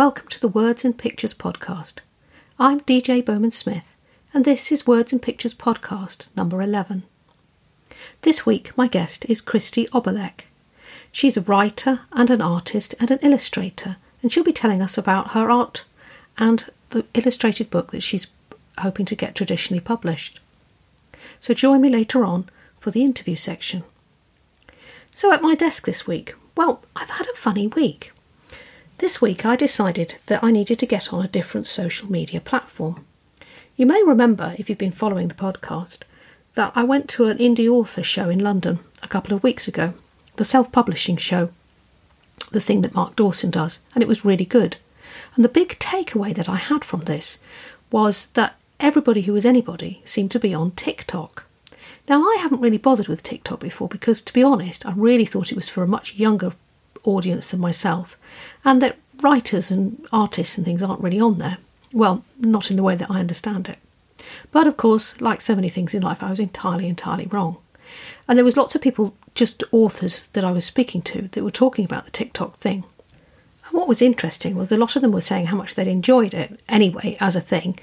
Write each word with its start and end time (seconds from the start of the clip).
welcome 0.00 0.28
to 0.28 0.40
the 0.40 0.48
Words 0.48 0.82
and 0.82 0.96
Pictures 0.96 1.34
podcast. 1.34 1.96
I'm 2.58 2.80
DJ 2.80 3.22
Bowman 3.22 3.50
Smith, 3.50 3.94
and 4.32 4.46
this 4.46 4.72
is 4.72 4.86
Words 4.86 5.12
and 5.12 5.20
Pictures 5.20 5.52
podcast 5.52 6.24
number 6.34 6.62
11. 6.62 7.02
This 8.22 8.46
week, 8.46 8.74
my 8.78 8.88
guest 8.88 9.26
is 9.28 9.42
Christy 9.42 9.88
Obalek. 9.88 10.44
She's 11.12 11.36
a 11.36 11.42
writer 11.42 12.00
and 12.12 12.30
an 12.30 12.40
artist 12.40 12.94
and 12.98 13.10
an 13.10 13.18
illustrator, 13.20 13.98
and 14.22 14.32
she'll 14.32 14.42
be 14.42 14.54
telling 14.54 14.80
us 14.80 14.96
about 14.96 15.32
her 15.32 15.50
art 15.50 15.84
and 16.38 16.64
the 16.88 17.04
illustrated 17.12 17.68
book 17.68 17.90
that 17.90 18.02
she's 18.02 18.28
hoping 18.78 19.04
to 19.04 19.14
get 19.14 19.34
traditionally 19.34 19.80
published. 19.80 20.40
So 21.40 21.52
join 21.52 21.82
me 21.82 21.90
later 21.90 22.24
on 22.24 22.48
for 22.78 22.90
the 22.90 23.04
interview 23.04 23.36
section. 23.36 23.84
So, 25.10 25.30
at 25.30 25.42
my 25.42 25.54
desk 25.54 25.84
this 25.84 26.06
week, 26.06 26.34
well, 26.56 26.80
I've 26.96 27.10
had 27.10 27.26
a 27.28 27.36
funny 27.36 27.66
week. 27.66 28.12
This 29.00 29.22
week 29.22 29.46
I 29.46 29.56
decided 29.56 30.16
that 30.26 30.44
I 30.44 30.50
needed 30.50 30.78
to 30.78 30.84
get 30.84 31.10
on 31.10 31.24
a 31.24 31.28
different 31.28 31.66
social 31.66 32.12
media 32.12 32.38
platform. 32.38 33.06
You 33.74 33.86
may 33.86 34.02
remember, 34.02 34.54
if 34.58 34.68
you've 34.68 34.76
been 34.76 34.92
following 34.92 35.28
the 35.28 35.34
podcast, 35.34 36.02
that 36.54 36.70
I 36.74 36.84
went 36.84 37.08
to 37.10 37.28
an 37.28 37.38
indie 37.38 37.66
author 37.66 38.02
show 38.02 38.28
in 38.28 38.40
London 38.40 38.80
a 39.02 39.08
couple 39.08 39.34
of 39.34 39.42
weeks 39.42 39.66
ago, 39.66 39.94
the 40.36 40.44
self 40.44 40.70
publishing 40.70 41.16
show, 41.16 41.48
the 42.50 42.60
thing 42.60 42.82
that 42.82 42.92
Mark 42.94 43.16
Dawson 43.16 43.48
does, 43.48 43.78
and 43.94 44.02
it 44.02 44.08
was 44.08 44.26
really 44.26 44.44
good. 44.44 44.76
And 45.34 45.42
the 45.42 45.48
big 45.48 45.78
takeaway 45.78 46.34
that 46.34 46.50
I 46.50 46.56
had 46.56 46.84
from 46.84 47.04
this 47.04 47.38
was 47.90 48.26
that 48.34 48.56
everybody 48.80 49.22
who 49.22 49.32
was 49.32 49.46
anybody 49.46 50.02
seemed 50.04 50.30
to 50.32 50.38
be 50.38 50.52
on 50.52 50.72
TikTok. 50.72 51.46
Now, 52.06 52.22
I 52.22 52.36
haven't 52.38 52.60
really 52.60 52.76
bothered 52.76 53.08
with 53.08 53.22
TikTok 53.22 53.60
before 53.60 53.88
because, 53.88 54.20
to 54.20 54.34
be 54.34 54.42
honest, 54.42 54.84
I 54.84 54.92
really 54.94 55.24
thought 55.24 55.50
it 55.50 55.56
was 55.56 55.70
for 55.70 55.82
a 55.82 55.88
much 55.88 56.16
younger 56.16 56.52
audience 57.04 57.50
than 57.50 57.60
myself, 57.60 58.16
and 58.64 58.80
that 58.82 58.96
writers 59.20 59.70
and 59.70 60.06
artists 60.12 60.56
and 60.56 60.64
things 60.64 60.82
aren't 60.82 61.00
really 61.00 61.20
on 61.20 61.38
there. 61.38 61.58
Well, 61.92 62.24
not 62.38 62.70
in 62.70 62.76
the 62.76 62.82
way 62.82 62.94
that 62.96 63.10
I 63.10 63.20
understand 63.20 63.68
it. 63.68 63.78
But 64.50 64.66
of 64.66 64.76
course, 64.76 65.20
like 65.20 65.40
so 65.40 65.54
many 65.54 65.68
things 65.68 65.94
in 65.94 66.02
life, 66.02 66.22
I 66.22 66.30
was 66.30 66.40
entirely, 66.40 66.86
entirely 66.88 67.26
wrong. 67.26 67.56
And 68.28 68.38
there 68.38 68.44
was 68.44 68.56
lots 68.56 68.74
of 68.74 68.82
people, 68.82 69.14
just 69.34 69.64
authors 69.72 70.24
that 70.34 70.44
I 70.44 70.52
was 70.52 70.64
speaking 70.64 71.02
to, 71.02 71.22
that 71.22 71.42
were 71.42 71.50
talking 71.50 71.84
about 71.84 72.04
the 72.04 72.10
TikTok 72.10 72.56
thing. 72.56 72.84
And 73.66 73.72
what 73.78 73.88
was 73.88 74.02
interesting 74.02 74.54
was 74.54 74.70
a 74.70 74.76
lot 74.76 74.94
of 74.94 75.02
them 75.02 75.12
were 75.12 75.20
saying 75.20 75.46
how 75.46 75.56
much 75.56 75.74
they'd 75.74 75.88
enjoyed 75.88 76.34
it 76.34 76.60
anyway 76.68 77.16
as 77.18 77.34
a 77.34 77.40
thing, 77.40 77.78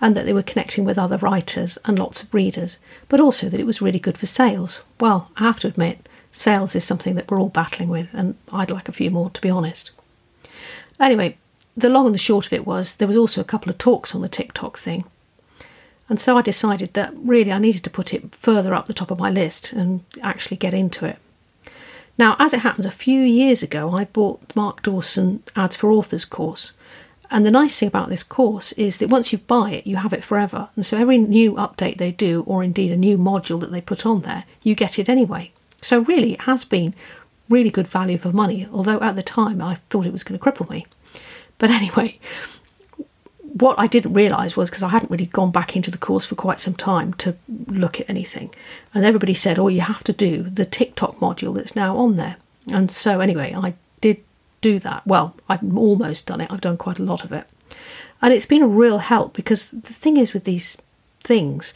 and 0.00 0.16
that 0.16 0.26
they 0.26 0.32
were 0.32 0.42
connecting 0.42 0.84
with 0.84 0.98
other 0.98 1.18
writers 1.18 1.78
and 1.84 1.98
lots 1.98 2.22
of 2.22 2.34
readers, 2.34 2.78
but 3.08 3.20
also 3.20 3.48
that 3.48 3.60
it 3.60 3.66
was 3.66 3.80
really 3.80 4.00
good 4.00 4.18
for 4.18 4.26
sales. 4.26 4.82
Well, 4.98 5.30
I 5.36 5.44
have 5.44 5.60
to 5.60 5.68
admit, 5.68 6.08
sales 6.32 6.74
is 6.74 6.84
something 6.84 7.14
that 7.14 7.30
we're 7.30 7.38
all 7.38 7.48
battling 7.48 7.88
with, 7.88 8.12
and 8.12 8.34
I'd 8.50 8.70
like 8.70 8.88
a 8.88 8.92
few 8.92 9.10
more, 9.10 9.30
to 9.30 9.40
be 9.40 9.50
honest. 9.50 9.92
Anyway, 10.98 11.36
the 11.76 11.88
long 11.88 12.06
and 12.06 12.14
the 12.14 12.18
short 12.18 12.46
of 12.46 12.52
it 12.52 12.66
was 12.66 12.96
there 12.96 13.08
was 13.08 13.16
also 13.16 13.40
a 13.40 13.44
couple 13.44 13.70
of 13.70 13.78
talks 13.78 14.14
on 14.14 14.22
the 14.22 14.28
TikTok 14.28 14.78
thing. 14.78 15.04
And 16.08 16.20
so 16.20 16.36
I 16.36 16.42
decided 16.42 16.94
that 16.94 17.14
really 17.16 17.52
I 17.52 17.58
needed 17.58 17.84
to 17.84 17.90
put 17.90 18.12
it 18.12 18.34
further 18.34 18.74
up 18.74 18.86
the 18.86 18.94
top 18.94 19.10
of 19.10 19.18
my 19.18 19.30
list 19.30 19.72
and 19.72 20.04
actually 20.20 20.56
get 20.58 20.74
into 20.74 21.06
it. 21.06 21.18
Now, 22.18 22.36
as 22.38 22.52
it 22.52 22.60
happens, 22.60 22.84
a 22.84 22.90
few 22.90 23.20
years 23.20 23.62
ago 23.62 23.92
I 23.92 24.04
bought 24.04 24.54
Mark 24.54 24.82
Dawson 24.82 25.42
Ads 25.56 25.76
for 25.76 25.90
Authors 25.90 26.24
course. 26.24 26.72
And 27.30 27.46
the 27.46 27.50
nice 27.50 27.78
thing 27.78 27.88
about 27.88 28.10
this 28.10 28.22
course 28.22 28.72
is 28.72 28.98
that 28.98 29.08
once 29.08 29.32
you 29.32 29.38
buy 29.38 29.70
it, 29.70 29.86
you 29.86 29.96
have 29.96 30.12
it 30.12 30.22
forever. 30.22 30.68
And 30.76 30.84
so 30.84 30.98
every 30.98 31.16
new 31.16 31.54
update 31.54 31.96
they 31.96 32.12
do, 32.12 32.42
or 32.46 32.62
indeed 32.62 32.90
a 32.90 32.96
new 32.96 33.16
module 33.16 33.58
that 33.60 33.72
they 33.72 33.80
put 33.80 34.04
on 34.04 34.20
there, 34.20 34.44
you 34.62 34.74
get 34.74 34.98
it 34.98 35.08
anyway. 35.08 35.50
So 35.82 36.00
really, 36.00 36.32
it 36.32 36.42
has 36.42 36.64
been 36.64 36.94
really 37.48 37.70
good 37.70 37.86
value 37.86 38.16
for 38.16 38.32
money, 38.32 38.66
although 38.72 39.00
at 39.00 39.16
the 39.16 39.22
time 39.22 39.60
I 39.60 39.74
thought 39.90 40.06
it 40.06 40.12
was 40.12 40.24
going 40.24 40.38
to 40.38 40.44
cripple 40.44 40.70
me. 40.70 40.86
But 41.58 41.70
anyway, 41.80 42.18
what 43.52 43.78
I 43.78 43.86
didn't 43.86 44.14
realise 44.14 44.56
was 44.56 44.70
because 44.70 44.82
I 44.82 44.88
hadn't 44.88 45.10
really 45.10 45.26
gone 45.26 45.50
back 45.50 45.76
into 45.76 45.90
the 45.90 45.98
course 45.98 46.24
for 46.24 46.34
quite 46.34 46.60
some 46.60 46.74
time 46.74 47.12
to 47.14 47.36
look 47.66 48.00
at 48.00 48.08
anything. 48.08 48.54
And 48.94 49.04
everybody 49.04 49.34
said, 49.34 49.58
oh, 49.58 49.68
you 49.68 49.82
have 49.82 50.02
to 50.04 50.12
do 50.12 50.44
the 50.44 50.64
TikTok 50.64 51.18
module 51.18 51.54
that's 51.54 51.76
now 51.76 51.96
on 51.96 52.16
there. 52.16 52.36
And 52.70 52.90
so, 52.90 53.20
anyway, 53.20 53.54
I 53.56 53.74
did 54.00 54.22
do 54.60 54.78
that. 54.78 55.06
Well, 55.06 55.34
I've 55.48 55.76
almost 55.76 56.26
done 56.26 56.40
it, 56.40 56.50
I've 56.50 56.60
done 56.60 56.76
quite 56.76 56.98
a 56.98 57.04
lot 57.04 57.24
of 57.24 57.32
it. 57.32 57.46
And 58.22 58.32
it's 58.32 58.46
been 58.46 58.62
a 58.62 58.68
real 58.68 58.98
help 58.98 59.34
because 59.34 59.72
the 59.72 59.92
thing 59.92 60.16
is 60.16 60.32
with 60.32 60.44
these 60.44 60.80
things, 61.20 61.74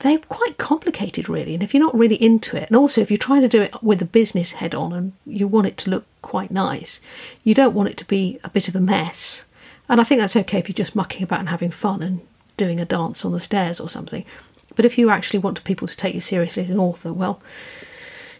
they're 0.00 0.18
quite 0.18 0.58
complicated, 0.58 1.28
really. 1.28 1.54
And 1.54 1.62
if 1.62 1.72
you're 1.72 1.82
not 1.82 1.96
really 1.96 2.22
into 2.22 2.56
it, 2.56 2.68
and 2.68 2.76
also 2.76 3.00
if 3.00 3.10
you're 3.10 3.16
trying 3.16 3.42
to 3.42 3.48
do 3.48 3.62
it 3.62 3.82
with 3.82 4.02
a 4.02 4.06
business 4.06 4.52
head 4.52 4.74
on 4.74 4.92
and 4.92 5.12
you 5.24 5.48
want 5.48 5.66
it 5.66 5.76
to 5.78 5.90
look 5.90 6.04
quite 6.22 6.50
nice, 6.50 7.00
you 7.44 7.54
don't 7.54 7.74
want 7.74 7.88
it 7.88 7.96
to 7.98 8.04
be 8.06 8.38
a 8.44 8.50
bit 8.50 8.68
of 8.68 8.76
a 8.76 8.80
mess. 8.80 9.46
And 9.88 10.00
I 10.00 10.04
think 10.04 10.20
that's 10.20 10.36
okay 10.36 10.58
if 10.58 10.68
you're 10.68 10.74
just 10.74 10.96
mucking 10.96 11.22
about 11.22 11.40
and 11.40 11.48
having 11.48 11.70
fun 11.70 12.02
and 12.02 12.20
doing 12.56 12.80
a 12.80 12.84
dance 12.84 13.24
on 13.24 13.32
the 13.32 13.40
stairs 13.40 13.80
or 13.80 13.88
something. 13.88 14.24
But 14.74 14.84
if 14.84 14.98
you 14.98 15.08
actually 15.08 15.38
want 15.38 15.64
people 15.64 15.88
to 15.88 15.96
take 15.96 16.14
you 16.14 16.20
seriously 16.20 16.64
as 16.64 16.70
an 16.70 16.78
author, 16.78 17.12
well, 17.12 17.40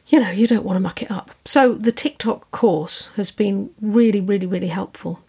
you 0.08 0.20
know, 0.20 0.30
you 0.30 0.46
don't 0.46 0.64
want 0.64 0.76
to 0.76 0.80
muck 0.80 1.02
it 1.02 1.10
up. 1.10 1.30
So 1.44 1.74
the 1.74 1.92
TikTok 1.92 2.50
course 2.50 3.08
has 3.16 3.30
been 3.30 3.70
really, 3.80 4.20
really, 4.20 4.46
really 4.46 4.68
helpful. 4.68 5.20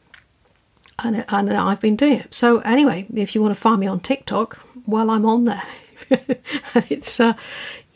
And, 0.99 1.25
and 1.29 1.53
I've 1.53 1.79
been 1.79 1.95
doing 1.95 2.19
it. 2.19 2.33
So, 2.33 2.59
anyway, 2.61 3.05
if 3.13 3.35
you 3.35 3.41
want 3.41 3.53
to 3.53 3.59
find 3.59 3.79
me 3.79 3.85
on 3.85 3.99
TikTok, 3.99 4.65
well, 4.87 5.11
I'm 5.11 5.25
on 5.25 5.43
there. 5.43 5.61
and 6.09 6.85
it's, 6.89 7.19
uh, 7.19 7.33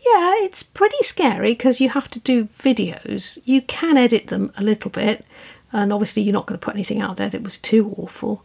yeah, 0.06 0.34
it's 0.44 0.64
pretty 0.64 1.02
scary 1.02 1.54
because 1.54 1.80
you 1.80 1.90
have 1.90 2.10
to 2.12 2.20
do 2.20 2.46
videos. 2.58 3.40
You 3.46 3.62
can 3.62 3.98
edit 3.98 4.28
them 4.28 4.52
a 4.58 4.64
little 4.64 4.92
bit, 4.92 5.26
and 5.72 5.94
obviously, 5.94 6.24
you're 6.24 6.34
not 6.34 6.48
going 6.48 6.60
to 6.60 6.66
put 6.66 6.74
anything 6.76 7.02
out 7.02 7.18
there 7.18 7.30
that 7.30 7.44
was 7.44 7.58
too 7.58 7.94
awful. 7.98 8.44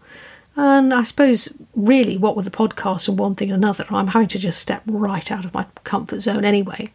And 0.54 0.92
I 0.94 1.02
suppose, 1.02 1.52
really, 1.74 2.16
what 2.16 2.36
with 2.36 2.44
the 2.44 2.50
podcast 2.50 3.08
and 3.08 3.18
one 3.18 3.34
thing 3.34 3.50
and 3.50 3.62
another, 3.62 3.84
I'm 3.90 4.08
having 4.08 4.28
to 4.28 4.38
just 4.38 4.60
step 4.60 4.82
right 4.86 5.30
out 5.30 5.44
of 5.44 5.52
my 5.52 5.66
comfort 5.84 6.20
zone 6.20 6.44
anyway. 6.44 6.90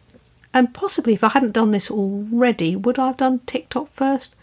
And 0.54 0.74
possibly, 0.74 1.14
if 1.14 1.24
I 1.24 1.30
hadn't 1.30 1.52
done 1.52 1.70
this 1.70 1.90
already, 1.90 2.76
would 2.76 2.98
I 2.98 3.08
have 3.08 3.16
done 3.16 3.40
TikTok 3.46 3.88
first? 3.92 4.34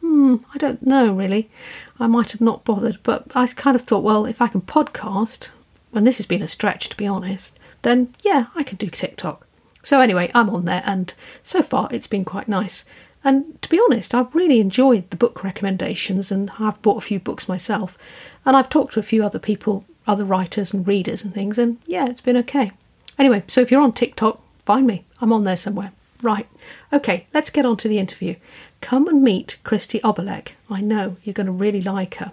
Hmm, 0.00 0.36
I 0.54 0.58
don't 0.58 0.86
know 0.86 1.12
really. 1.12 1.50
I 1.98 2.06
might 2.06 2.32
have 2.32 2.40
not 2.40 2.64
bothered, 2.64 2.98
but 3.02 3.24
I 3.34 3.46
kind 3.48 3.74
of 3.74 3.82
thought, 3.82 4.04
well, 4.04 4.26
if 4.26 4.40
I 4.40 4.48
can 4.48 4.60
podcast, 4.60 5.50
and 5.92 6.06
this 6.06 6.18
has 6.18 6.26
been 6.26 6.42
a 6.42 6.46
stretch 6.46 6.88
to 6.88 6.96
be 6.96 7.06
honest, 7.06 7.58
then 7.88 8.14
yeah, 8.22 8.46
I 8.54 8.62
can 8.62 8.76
do 8.76 8.88
TikTok. 8.88 9.46
So 9.82 10.00
anyway, 10.00 10.30
I'm 10.34 10.50
on 10.50 10.64
there, 10.64 10.82
and 10.84 11.14
so 11.42 11.62
far 11.62 11.88
it's 11.90 12.06
been 12.06 12.24
quite 12.24 12.48
nice. 12.48 12.84
And 13.24 13.60
to 13.62 13.68
be 13.68 13.80
honest, 13.80 14.14
I've 14.14 14.34
really 14.34 14.60
enjoyed 14.60 15.10
the 15.10 15.16
book 15.16 15.42
recommendations 15.42 16.30
and 16.30 16.52
I've 16.58 16.80
bought 16.82 16.98
a 16.98 17.06
few 17.06 17.18
books 17.18 17.48
myself. 17.48 17.98
And 18.46 18.56
I've 18.56 18.68
talked 18.68 18.92
to 18.92 19.00
a 19.00 19.04
few 19.04 19.24
other 19.24 19.38
people, 19.40 19.84
other 20.06 20.24
writers 20.24 20.72
and 20.72 20.86
readers 20.86 21.24
and 21.24 21.34
things, 21.34 21.58
and 21.58 21.78
yeah, 21.86 22.06
it's 22.08 22.20
been 22.20 22.36
okay. 22.38 22.72
Anyway, 23.18 23.42
so 23.46 23.60
if 23.60 23.70
you're 23.70 23.82
on 23.82 23.92
TikTok, 23.92 24.40
find 24.64 24.86
me. 24.86 25.04
I'm 25.20 25.32
on 25.32 25.42
there 25.42 25.56
somewhere. 25.56 25.92
Right. 26.22 26.48
Okay, 26.92 27.26
let's 27.34 27.50
get 27.50 27.66
on 27.66 27.76
to 27.78 27.88
the 27.88 27.98
interview. 27.98 28.36
Come 28.80 29.08
and 29.08 29.22
meet 29.22 29.58
Christy 29.64 30.00
Obalek. 30.00 30.52
I 30.70 30.80
know 30.80 31.16
you're 31.22 31.34
going 31.34 31.46
to 31.46 31.52
really 31.52 31.80
like 31.80 32.14
her. 32.16 32.32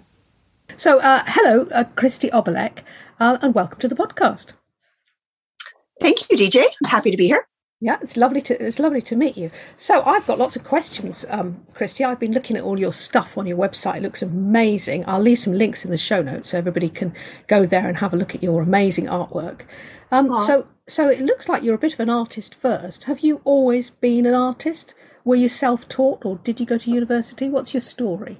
So, 0.76 1.00
uh, 1.00 1.22
hello, 1.26 1.68
uh, 1.74 1.84
Christy 1.94 2.28
Obalek, 2.30 2.78
uh, 3.18 3.38
and 3.42 3.54
welcome 3.54 3.78
to 3.80 3.88
the 3.88 3.94
podcast. 3.94 4.52
Thank 6.00 6.30
you, 6.30 6.36
DJ. 6.36 6.62
I'm 6.62 6.90
happy 6.90 7.10
to 7.10 7.16
be 7.16 7.26
here. 7.26 7.46
Yeah, 7.78 7.98
it's 8.00 8.16
lovely 8.16 8.40
to 8.40 8.64
it's 8.64 8.78
lovely 8.78 9.02
to 9.02 9.16
meet 9.16 9.36
you. 9.36 9.50
So 9.76 10.02
I've 10.02 10.26
got 10.26 10.38
lots 10.38 10.56
of 10.56 10.64
questions, 10.64 11.26
um, 11.28 11.66
Christy. 11.74 12.04
I've 12.04 12.18
been 12.18 12.32
looking 12.32 12.56
at 12.56 12.62
all 12.62 12.80
your 12.80 12.92
stuff 12.92 13.36
on 13.36 13.46
your 13.46 13.58
website. 13.58 13.98
It 13.98 14.02
looks 14.02 14.22
amazing. 14.22 15.04
I'll 15.06 15.20
leave 15.20 15.38
some 15.38 15.52
links 15.52 15.84
in 15.84 15.90
the 15.90 15.98
show 15.98 16.22
notes 16.22 16.50
so 16.50 16.58
everybody 16.58 16.88
can 16.88 17.14
go 17.48 17.66
there 17.66 17.86
and 17.86 17.98
have 17.98 18.14
a 18.14 18.16
look 18.16 18.34
at 18.34 18.42
your 18.42 18.62
amazing 18.62 19.06
artwork. 19.06 19.62
Um, 20.10 20.34
so 20.36 20.68
so 20.88 21.08
it 21.08 21.20
looks 21.20 21.50
like 21.50 21.62
you're 21.62 21.74
a 21.74 21.78
bit 21.78 21.92
of 21.92 22.00
an 22.00 22.08
artist 22.08 22.54
first. 22.54 23.04
Have 23.04 23.20
you 23.20 23.42
always 23.44 23.90
been 23.90 24.24
an 24.24 24.34
artist? 24.34 24.94
Were 25.26 25.36
you 25.36 25.48
self-taught 25.48 26.24
or 26.24 26.36
did 26.36 26.60
you 26.60 26.66
go 26.66 26.78
to 26.78 26.90
university? 26.90 27.48
What's 27.48 27.74
your 27.74 27.80
story? 27.80 28.38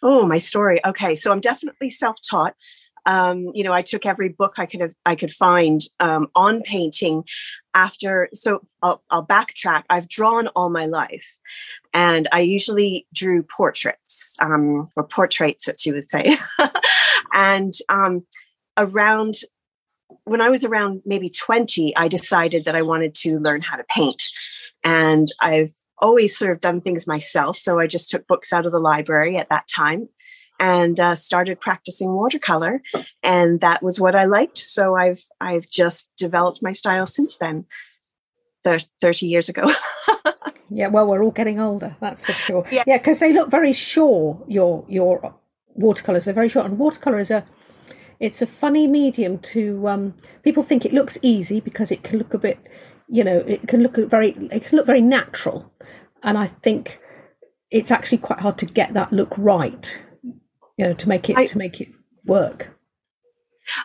Oh, 0.00 0.26
my 0.26 0.38
story. 0.38 0.78
Okay, 0.84 1.16
so 1.16 1.32
I'm 1.32 1.40
definitely 1.40 1.90
self-taught 1.90 2.54
um, 3.08 3.50
you 3.54 3.64
know, 3.64 3.72
I 3.72 3.80
took 3.80 4.04
every 4.04 4.28
book 4.28 4.54
I 4.58 4.66
could 4.66 4.82
have, 4.82 4.94
I 5.06 5.14
could 5.14 5.32
find 5.32 5.80
um, 5.98 6.28
on 6.36 6.60
painting. 6.62 7.24
After, 7.74 8.28
so 8.34 8.66
I'll, 8.82 9.02
I'll 9.08 9.24
backtrack. 9.24 9.84
I've 9.88 10.08
drawn 10.08 10.48
all 10.48 10.68
my 10.68 10.86
life, 10.86 11.36
and 11.94 12.28
I 12.32 12.40
usually 12.40 13.06
drew 13.14 13.42
portraits 13.42 14.34
um, 14.40 14.90
or 14.94 15.04
portraits, 15.04 15.66
that 15.66 15.84
you 15.86 15.94
would 15.94 16.10
say. 16.10 16.36
and 17.32 17.72
um, 17.88 18.26
around 18.76 19.36
when 20.24 20.40
I 20.40 20.48
was 20.50 20.64
around 20.64 21.02
maybe 21.06 21.30
20, 21.30 21.96
I 21.96 22.08
decided 22.08 22.64
that 22.64 22.74
I 22.74 22.82
wanted 22.82 23.14
to 23.16 23.38
learn 23.38 23.62
how 23.62 23.76
to 23.76 23.84
paint. 23.88 24.22
And 24.84 25.28
I've 25.40 25.72
always 25.98 26.36
sort 26.36 26.52
of 26.52 26.60
done 26.60 26.80
things 26.80 27.06
myself. 27.06 27.56
So 27.56 27.78
I 27.78 27.86
just 27.86 28.10
took 28.10 28.26
books 28.26 28.52
out 28.52 28.66
of 28.66 28.72
the 28.72 28.78
library 28.78 29.36
at 29.36 29.48
that 29.48 29.68
time 29.68 30.08
and 30.58 30.98
uh, 30.98 31.14
started 31.14 31.60
practicing 31.60 32.12
watercolor 32.12 32.82
and 33.22 33.60
that 33.60 33.82
was 33.82 34.00
what 34.00 34.14
i 34.14 34.24
liked 34.24 34.58
so 34.58 34.96
i've 34.96 35.24
i've 35.40 35.68
just 35.68 36.16
developed 36.16 36.60
my 36.62 36.72
style 36.72 37.06
since 37.06 37.38
then. 37.38 37.64
30 38.64 39.26
years 39.26 39.48
ago. 39.48 39.64
Yeah 40.70 40.88
well 40.88 41.06
we're 41.06 41.22
all 41.22 41.30
getting 41.30 41.58
older 41.58 41.96
that's 41.98 42.26
for 42.26 42.32
sure. 42.32 42.66
Yeah. 42.70 42.82
Because 42.86 43.20
they 43.20 43.32
look 43.32 43.50
very 43.50 43.72
sure 43.72 44.44
your 44.46 44.84
your 44.86 45.34
watercolors. 45.78 46.24
They're 46.24 46.34
very 46.34 46.48
short, 46.48 46.66
and 46.66 46.78
watercolor 46.78 47.18
is 47.18 47.30
a 47.30 47.44
it's 48.20 48.42
a 48.42 48.46
funny 48.46 48.86
medium 48.86 49.38
to 49.38 49.86
um, 49.88 50.14
people 50.42 50.62
think 50.62 50.84
it 50.84 50.92
looks 50.92 51.18
easy 51.22 51.60
because 51.60 51.90
it 51.90 52.02
can 52.02 52.18
look 52.18 52.34
a 52.34 52.38
bit, 52.38 52.58
you 53.08 53.22
know, 53.22 53.38
it 53.38 53.68
can 53.68 53.82
look 53.82 53.96
very 53.96 54.30
it 54.50 54.64
can 54.64 54.76
look 54.76 54.86
very 54.86 55.00
natural, 55.00 55.72
and 56.22 56.36
I 56.36 56.48
think 56.48 57.00
it's 57.70 57.90
actually 57.90 58.18
quite 58.18 58.40
hard 58.40 58.58
to 58.58 58.66
get 58.66 58.92
that 58.94 59.12
look 59.12 59.34
right, 59.38 60.00
you 60.78 60.86
know, 60.86 60.94
to 60.94 61.08
make 61.08 61.28
it 61.28 61.36
I, 61.36 61.46
to 61.46 61.58
make 61.58 61.80
it 61.80 61.88
work. 62.24 62.70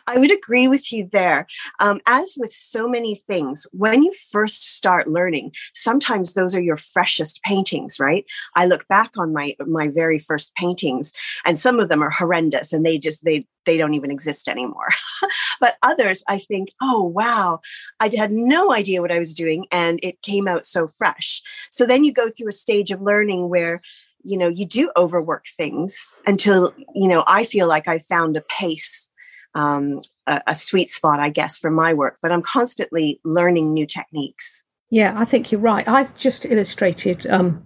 I 0.08 0.18
would 0.18 0.32
agree 0.32 0.68
with 0.68 0.92
you 0.94 1.10
there. 1.12 1.48
Um, 1.80 2.00
as 2.06 2.36
with 2.38 2.52
so 2.52 2.88
many 2.88 3.16
things, 3.16 3.68
when 3.72 4.04
you 4.04 4.14
first 4.32 4.76
start 4.76 5.10
learning, 5.10 5.52
sometimes 5.74 6.34
those 6.34 6.56
are 6.56 6.62
your 6.62 6.78
freshest 6.78 7.42
paintings, 7.44 8.00
right? 8.00 8.26
I 8.56 8.66
look 8.66 8.88
back 8.88 9.12
on 9.18 9.34
my 9.34 9.56
my 9.66 9.88
very 9.90 10.20
first 10.20 10.54
paintings, 10.56 11.12
and 11.46 11.60
some 11.60 11.80
of 11.80 11.90
them 11.90 12.02
are 12.02 12.12
horrendous, 12.12 12.74
and 12.74 12.86
they 12.86 12.98
just 12.98 13.26
they 13.26 13.48
they 13.66 13.78
don't 13.78 13.94
even 13.94 14.12
exist 14.12 14.48
anymore. 14.48 14.90
but 15.60 15.76
others, 15.82 16.24
I 16.28 16.40
think, 16.40 16.70
oh 16.82 17.04
wow, 17.04 17.60
I 18.00 18.10
had 18.16 18.32
no 18.32 18.74
idea 18.74 19.02
what 19.02 19.12
I 19.12 19.20
was 19.20 19.34
doing, 19.34 19.66
and 19.72 20.00
it 20.04 20.22
came 20.22 20.48
out 20.48 20.66
so 20.66 20.88
fresh. 20.88 21.42
So 21.72 21.86
then 21.86 22.04
you 22.04 22.14
go 22.14 22.30
through 22.30 22.50
a 22.50 22.54
stage 22.54 22.92
of 22.92 23.02
learning 23.02 23.50
where 23.50 23.82
you 24.24 24.38
know 24.38 24.48
you 24.48 24.66
do 24.66 24.92
overwork 24.96 25.46
things 25.58 26.14
until 26.26 26.74
you 26.96 27.08
know 27.08 27.24
i 27.28 27.44
feel 27.44 27.68
like 27.68 27.88
i 27.88 28.00
found 28.00 28.38
a 28.38 28.42
pace 28.42 29.10
um, 29.56 30.02
a, 30.28 30.42
a 30.48 30.56
sweet 30.56 30.90
spot, 30.90 31.20
I 31.20 31.30
guess, 31.30 31.60
for 31.60 31.70
my 31.70 31.94
work. 31.94 32.18
But 32.22 32.32
I'm 32.32 32.42
constantly 32.42 33.20
learning 33.24 33.74
new 33.74 33.86
techniques. 33.86 34.64
Yeah, 34.90 35.14
I 35.16 35.26
think 35.26 35.52
you're 35.52 35.62
right. 35.62 35.88
I've 35.88 36.16
just 36.18 36.46
illustrated 36.46 37.26
um, 37.28 37.66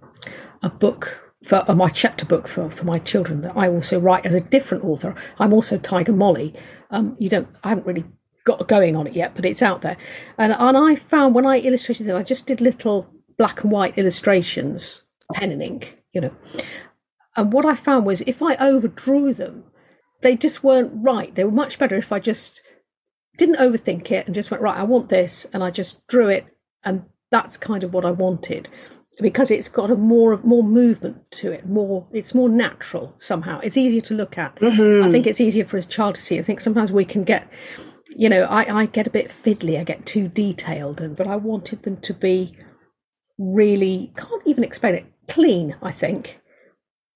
a 0.62 0.70
book 0.70 1.34
for 1.44 1.64
uh, 1.68 1.74
my 1.74 1.88
chapter 1.88 2.26
book 2.26 2.48
for, 2.48 2.70
for 2.70 2.84
my 2.84 2.98
children 2.98 3.42
that 3.42 3.56
I 3.56 3.68
also 3.68 3.98
write 3.98 4.26
as 4.26 4.34
a 4.34 4.40
different 4.40 4.84
author. 4.84 5.14
I'm 5.38 5.52
also 5.52 5.78
Tiger 5.78 6.12
Molly. 6.12 6.54
Um, 6.90 7.16
you 7.18 7.28
don't, 7.28 7.48
I 7.62 7.70
haven't 7.70 7.86
really 7.86 8.04
got 8.44 8.66
going 8.66 8.96
on 8.96 9.06
it 9.06 9.14
yet, 9.14 9.34
but 9.34 9.44
it's 9.44 9.62
out 9.62 9.82
there. 9.82 9.96
And 10.38 10.52
and 10.58 10.76
I 10.76 10.94
found 10.94 11.34
when 11.34 11.46
I 11.46 11.58
illustrated 11.58 12.08
it, 12.08 12.14
I 12.14 12.22
just 12.22 12.46
did 12.46 12.60
little 12.60 13.06
black 13.36 13.62
and 13.62 13.70
white 13.70 13.96
illustrations, 13.98 15.02
pen 15.34 15.52
and 15.52 15.62
ink, 15.62 15.97
you 16.12 16.20
know. 16.20 16.34
And 17.36 17.52
what 17.52 17.66
I 17.66 17.74
found 17.74 18.04
was 18.04 18.20
if 18.22 18.42
I 18.42 18.56
overdrew 18.56 19.32
them, 19.34 19.64
they 20.22 20.36
just 20.36 20.64
weren't 20.64 20.92
right. 20.94 21.34
They 21.34 21.44
were 21.44 21.50
much 21.50 21.78
better 21.78 21.96
if 21.96 22.12
I 22.12 22.18
just 22.18 22.62
didn't 23.36 23.56
overthink 23.56 24.10
it 24.10 24.26
and 24.26 24.34
just 24.34 24.50
went, 24.50 24.62
right, 24.62 24.76
I 24.76 24.82
want 24.82 25.08
this. 25.08 25.46
And 25.52 25.62
I 25.62 25.70
just 25.70 26.04
drew 26.08 26.28
it. 26.28 26.46
And 26.82 27.04
that's 27.30 27.56
kind 27.56 27.84
of 27.84 27.94
what 27.94 28.04
I 28.04 28.10
wanted 28.10 28.68
because 29.20 29.50
it's 29.50 29.68
got 29.68 29.90
a 29.90 29.96
more 29.96 30.32
of 30.32 30.44
more 30.44 30.62
movement 30.62 31.30
to 31.30 31.50
it 31.50 31.66
more 31.66 32.06
it's 32.12 32.34
more 32.34 32.48
natural 32.48 33.14
somehow 33.18 33.58
it's 33.60 33.76
easier 33.76 34.00
to 34.00 34.14
look 34.14 34.38
at 34.38 34.54
mm-hmm. 34.56 35.04
i 35.04 35.10
think 35.10 35.26
it's 35.26 35.40
easier 35.40 35.64
for 35.64 35.76
a 35.76 35.82
child 35.82 36.14
to 36.14 36.20
see 36.20 36.38
i 36.38 36.42
think 36.42 36.60
sometimes 36.60 36.92
we 36.92 37.04
can 37.04 37.24
get 37.24 37.50
you 38.10 38.28
know 38.28 38.44
i, 38.44 38.82
I 38.82 38.86
get 38.86 39.08
a 39.08 39.10
bit 39.10 39.28
fiddly 39.28 39.78
i 39.78 39.84
get 39.84 40.06
too 40.06 40.28
detailed 40.28 41.00
and 41.00 41.16
but 41.16 41.26
i 41.26 41.34
wanted 41.36 41.82
them 41.82 41.96
to 41.96 42.14
be 42.14 42.56
really 43.38 44.12
can't 44.16 44.46
even 44.46 44.64
explain 44.64 44.94
it 44.94 45.06
clean 45.28 45.76
i 45.82 45.90
think 45.90 46.40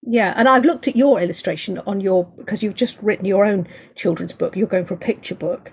yeah, 0.04 0.34
and 0.36 0.48
I've 0.48 0.64
looked 0.64 0.88
at 0.88 0.96
your 0.96 1.20
illustration 1.20 1.78
on 1.86 2.00
your 2.00 2.24
because 2.24 2.62
you've 2.62 2.74
just 2.74 3.00
written 3.00 3.24
your 3.24 3.44
own 3.44 3.69
children's 3.94 4.32
book. 4.32 4.56
You're 4.56 4.66
going 4.66 4.84
for 4.84 4.94
a 4.94 4.98
picture 4.98 5.36
book, 5.36 5.72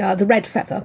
uh, 0.00 0.16
the 0.16 0.26
Red 0.26 0.46
Feather, 0.46 0.84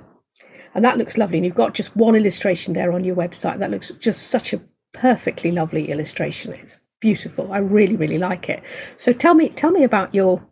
and 0.75 0.85
that 0.85 0.97
looks 0.97 1.17
lovely. 1.17 1.39
And 1.39 1.45
you've 1.45 1.55
got 1.55 1.73
just 1.73 1.95
one 1.95 2.15
illustration 2.15 2.75
there 2.75 2.94
on 2.94 3.03
your 3.03 3.15
website. 3.15 3.57
That 3.57 3.71
looks 3.71 3.89
just 3.89 4.27
such 4.27 4.53
a 4.53 4.61
perfectly 4.94 5.51
lovely 5.51 5.89
illustration. 5.89 6.53
It's 6.53 6.79
beautiful. 7.00 7.51
I 7.51 7.57
really, 7.57 7.95
really 7.95 8.19
like 8.19 8.47
it. 8.47 8.61
So 8.95 9.11
tell 9.11 9.33
me, 9.33 9.50
tell 9.50 9.71
me 9.71 9.83
about 9.83 10.13
your 10.13 10.47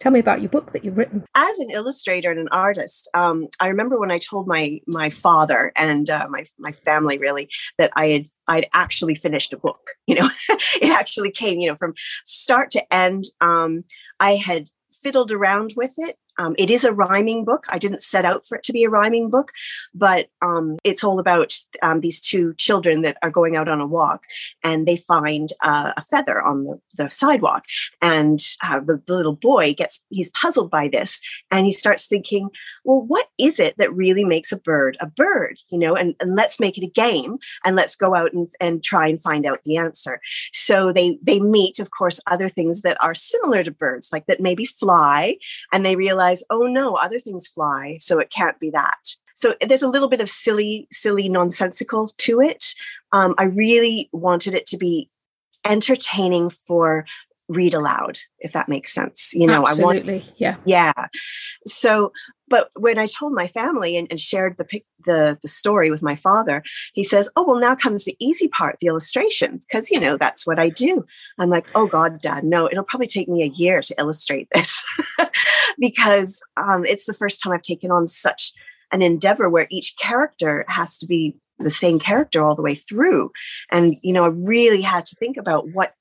Tell 0.00 0.12
me 0.12 0.20
about 0.20 0.40
your 0.40 0.50
book 0.50 0.72
that 0.72 0.84
you've 0.84 0.98
written. 0.98 1.24
As 1.34 1.58
an 1.58 1.70
illustrator 1.70 2.30
and 2.30 2.40
an 2.40 2.48
artist, 2.50 3.08
um, 3.14 3.48
I 3.60 3.68
remember 3.68 3.98
when 3.98 4.10
I 4.10 4.18
told 4.18 4.46
my 4.46 4.80
my 4.86 5.10
father 5.10 5.72
and 5.76 6.08
uh, 6.10 6.26
my 6.28 6.44
my 6.58 6.72
family 6.72 7.18
really 7.18 7.48
that 7.78 7.90
I 7.96 8.08
had 8.08 8.26
I'd 8.48 8.66
actually 8.74 9.14
finished 9.14 9.52
a 9.52 9.58
book. 9.58 9.80
You 10.06 10.16
know, 10.16 10.28
it 10.48 10.90
actually 10.90 11.30
came 11.30 11.60
you 11.60 11.68
know 11.68 11.74
from 11.74 11.94
start 12.26 12.70
to 12.72 12.94
end. 12.94 13.24
Um, 13.40 13.84
I 14.20 14.32
had 14.32 14.68
fiddled 15.02 15.32
around 15.32 15.72
with 15.76 15.94
it 15.96 16.16
um, 16.38 16.54
it 16.58 16.70
is 16.70 16.84
a 16.84 16.92
rhyming 16.92 17.44
book. 17.44 17.66
I 17.68 17.78
didn't 17.78 18.02
set 18.02 18.24
out 18.24 18.44
for 18.44 18.56
it 18.56 18.64
to 18.64 18.72
be 18.72 18.84
a 18.84 18.90
rhyming 18.90 19.30
book, 19.30 19.52
but 19.94 20.28
um, 20.42 20.78
it's 20.84 21.04
all 21.04 21.18
about 21.18 21.54
um, 21.82 22.00
these 22.00 22.20
two 22.20 22.54
children 22.54 23.02
that 23.02 23.16
are 23.22 23.30
going 23.30 23.56
out 23.56 23.68
on 23.68 23.80
a 23.80 23.86
walk 23.86 24.24
and 24.62 24.86
they 24.86 24.96
find 24.96 25.50
uh, 25.62 25.92
a 25.96 26.02
feather 26.02 26.42
on 26.42 26.64
the, 26.64 26.80
the 26.96 27.08
sidewalk. 27.08 27.64
And 28.02 28.40
uh, 28.62 28.80
the, 28.80 29.02
the 29.06 29.14
little 29.14 29.36
boy 29.36 29.74
gets, 29.74 30.02
he's 30.10 30.30
puzzled 30.30 30.70
by 30.70 30.88
this 30.88 31.20
and 31.50 31.66
he 31.66 31.72
starts 31.72 32.06
thinking, 32.06 32.50
well, 32.84 33.02
what 33.02 33.28
is 33.38 33.58
it 33.58 33.76
that 33.78 33.94
really 33.94 34.24
makes 34.24 34.52
a 34.52 34.56
bird 34.56 34.96
a 35.00 35.06
bird? 35.06 35.58
You 35.70 35.78
know, 35.78 35.96
and, 35.96 36.14
and 36.20 36.34
let's 36.34 36.60
make 36.60 36.76
it 36.78 36.84
a 36.84 36.90
game 36.90 37.38
and 37.64 37.76
let's 37.76 37.96
go 37.96 38.14
out 38.14 38.32
and, 38.32 38.50
and 38.60 38.82
try 38.82 39.08
and 39.08 39.20
find 39.20 39.46
out 39.46 39.62
the 39.64 39.76
answer. 39.76 40.20
So 40.52 40.92
they, 40.92 41.18
they 41.22 41.40
meet, 41.40 41.78
of 41.78 41.90
course, 41.90 42.20
other 42.26 42.48
things 42.48 42.82
that 42.82 42.96
are 43.02 43.14
similar 43.14 43.62
to 43.64 43.70
birds, 43.70 44.10
like 44.12 44.26
that 44.26 44.40
maybe 44.40 44.64
fly, 44.64 45.36
and 45.72 45.84
they 45.84 45.96
realize 45.96 46.23
realize, 46.24 46.44
oh 46.50 46.66
no, 46.66 46.94
other 46.94 47.18
things 47.18 47.46
fly, 47.46 47.98
so 48.00 48.18
it 48.18 48.30
can't 48.30 48.58
be 48.58 48.70
that. 48.70 49.16
So 49.34 49.54
there's 49.66 49.82
a 49.82 49.88
little 49.88 50.08
bit 50.08 50.20
of 50.20 50.28
silly, 50.28 50.86
silly, 50.92 51.28
nonsensical 51.28 52.12
to 52.18 52.40
it. 52.40 52.74
Um, 53.12 53.34
I 53.36 53.44
really 53.44 54.08
wanted 54.12 54.54
it 54.54 54.66
to 54.66 54.76
be 54.76 55.10
entertaining 55.64 56.50
for 56.50 57.04
read 57.48 57.74
aloud, 57.74 58.18
if 58.38 58.52
that 58.52 58.68
makes 58.68 58.92
sense. 58.92 59.30
You 59.34 59.46
know, 59.46 59.66
Absolutely. 59.66 60.14
I 60.14 60.16
want, 60.16 60.32
yeah, 60.36 60.56
yeah. 60.64 60.92
So, 61.66 62.12
but 62.48 62.68
when 62.76 62.98
I 62.98 63.06
told 63.06 63.32
my 63.32 63.46
family 63.48 63.96
and, 63.96 64.06
and 64.10 64.18
shared 64.20 64.56
the, 64.56 64.66
the 65.04 65.38
the 65.42 65.48
story 65.48 65.90
with 65.90 66.02
my 66.02 66.16
father, 66.16 66.62
he 66.94 67.04
says, 67.04 67.28
"Oh, 67.36 67.44
well, 67.44 67.58
now 67.58 67.74
comes 67.74 68.04
the 68.04 68.16
easy 68.18 68.48
part, 68.48 68.78
the 68.80 68.86
illustrations, 68.86 69.66
because 69.66 69.90
you 69.90 70.00
know 70.00 70.16
that's 70.16 70.46
what 70.46 70.58
I 70.58 70.70
do." 70.70 71.04
I'm 71.38 71.50
like, 71.50 71.66
"Oh 71.74 71.86
God, 71.86 72.20
Dad, 72.20 72.44
no! 72.44 72.66
It'll 72.70 72.84
probably 72.84 73.08
take 73.08 73.28
me 73.28 73.42
a 73.42 73.46
year 73.46 73.80
to 73.80 73.94
illustrate 73.98 74.48
this 74.52 74.82
because 75.78 76.42
um, 76.56 76.84
it's 76.84 77.04
the 77.04 77.14
first 77.14 77.42
time 77.42 77.52
I've 77.52 77.62
taken 77.62 77.90
on 77.90 78.06
such 78.06 78.52
an 78.92 79.02
endeavor 79.02 79.48
where 79.48 79.66
each 79.70 79.94
character 79.98 80.64
has 80.68 80.98
to 80.98 81.06
be 81.06 81.36
the 81.58 81.70
same 81.70 81.98
character 81.98 82.42
all 82.42 82.54
the 82.54 82.62
way 82.62 82.74
through, 82.74 83.30
and 83.70 83.96
you 84.02 84.12
know, 84.12 84.24
I 84.24 84.32
really 84.46 84.82
had 84.82 85.06
to 85.06 85.16
think 85.16 85.36
about 85.36 85.68
what 85.70 85.94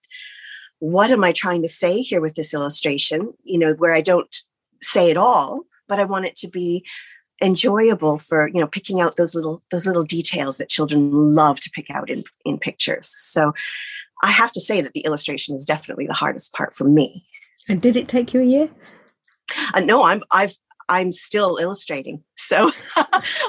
what 0.80 1.12
am 1.12 1.24
I 1.24 1.32
trying 1.32 1.62
to 1.62 1.70
say 1.70 2.02
here 2.02 2.20
with 2.20 2.36
this 2.36 2.54
illustration? 2.54 3.34
You 3.44 3.60
know, 3.60 3.74
where 3.74 3.94
I 3.94 4.02
don't 4.02 4.36
say 4.82 5.10
it 5.10 5.18
all, 5.18 5.64
but 5.88 6.00
I 6.00 6.04
want 6.04 6.26
it 6.26 6.36
to 6.38 6.48
be 6.50 6.86
enjoyable 7.42 8.20
for 8.20 8.48
you 8.48 8.60
know 8.60 8.68
picking 8.68 9.02
out 9.02 9.16
those 9.16 9.36
little 9.36 9.64
those 9.72 9.86
little 9.86 10.04
details 10.04 10.58
that 10.58 10.70
children 10.70 11.12
love 11.12 11.60
to 11.60 11.70
pick 11.72 11.90
out 11.90 12.10
in 12.10 12.24
in 12.46 12.58
pictures. 12.58 13.08
So 13.08 13.54
i 14.22 14.32
have 14.32 14.52
to 14.54 14.62
say 14.62 14.80
that 14.80 14.94
the 14.94 15.02
illustration 15.02 15.56
is 15.56 15.66
definitely 15.66 16.08
the 16.08 16.14
hardest 16.14 16.54
part 16.54 16.74
for 16.74 16.86
me. 16.86 17.26
And 17.68 17.82
did 17.82 17.98
it 17.98 18.08
take 18.08 18.34
you 18.34 18.42
a 18.42 18.46
year 18.46 18.70
uh, 19.74 19.80
no 19.80 20.04
i'm 20.04 20.22
i've 20.32 20.58
i'm 20.90 21.12
still 21.12 21.58
illustrating 21.58 22.22
so 22.36 22.72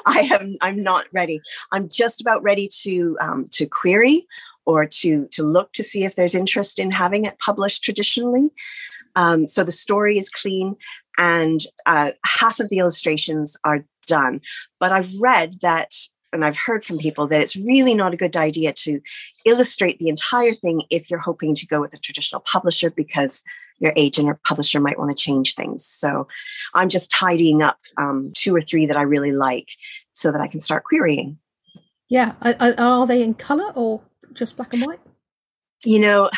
i 0.06 0.28
am 0.32 0.56
i'm 0.60 0.82
not 0.82 1.06
ready 1.12 1.40
i'm 1.72 1.88
just 1.88 2.20
about 2.20 2.42
ready 2.42 2.68
to 2.82 3.16
um, 3.20 3.46
to 3.50 3.66
query 3.66 4.26
or 4.66 4.86
to 4.86 5.26
to 5.28 5.42
look 5.42 5.72
to 5.72 5.82
see 5.82 6.04
if 6.04 6.14
there's 6.14 6.34
interest 6.34 6.78
in 6.78 6.90
having 6.90 7.24
it 7.24 7.38
published 7.38 7.82
traditionally. 7.82 8.50
Um, 9.16 9.46
so 9.46 9.62
the 9.62 9.70
story 9.70 10.18
is 10.18 10.28
clean, 10.28 10.76
and 11.18 11.60
uh, 11.86 12.12
half 12.24 12.60
of 12.60 12.68
the 12.68 12.78
illustrations 12.78 13.56
are 13.64 13.84
done. 14.06 14.40
But 14.80 14.92
I've 14.92 15.12
read 15.20 15.56
that, 15.62 15.94
and 16.32 16.44
I've 16.44 16.58
heard 16.58 16.84
from 16.84 16.98
people 16.98 17.26
that 17.28 17.40
it's 17.40 17.56
really 17.56 17.94
not 17.94 18.14
a 18.14 18.18
good 18.18 18.36
idea 18.36 18.72
to 18.72 19.00
illustrate 19.44 19.98
the 19.98 20.08
entire 20.08 20.52
thing 20.52 20.82
if 20.90 21.10
you're 21.10 21.20
hoping 21.20 21.54
to 21.54 21.66
go 21.66 21.80
with 21.80 21.94
a 21.94 21.98
traditional 21.98 22.42
publisher 22.50 22.90
because 22.90 23.44
your 23.78 23.92
agent 23.96 24.28
or 24.28 24.40
publisher 24.44 24.80
might 24.80 24.98
want 24.98 25.16
to 25.16 25.22
change 25.22 25.54
things. 25.54 25.84
So 25.84 26.26
I'm 26.74 26.88
just 26.88 27.10
tidying 27.10 27.62
up 27.62 27.78
um, 27.96 28.32
two 28.34 28.54
or 28.54 28.62
three 28.62 28.86
that 28.86 28.96
I 28.96 29.02
really 29.02 29.32
like 29.32 29.68
so 30.12 30.32
that 30.32 30.40
I 30.40 30.46
can 30.46 30.60
start 30.60 30.84
querying. 30.84 31.38
Yeah. 32.08 32.34
Are, 32.42 32.74
are 32.78 33.06
they 33.06 33.22
in 33.22 33.34
color 33.34 33.72
or 33.74 34.02
just 34.32 34.56
black 34.56 34.72
and 34.74 34.86
white? 34.86 35.00
You 35.84 35.98
know, 35.98 36.30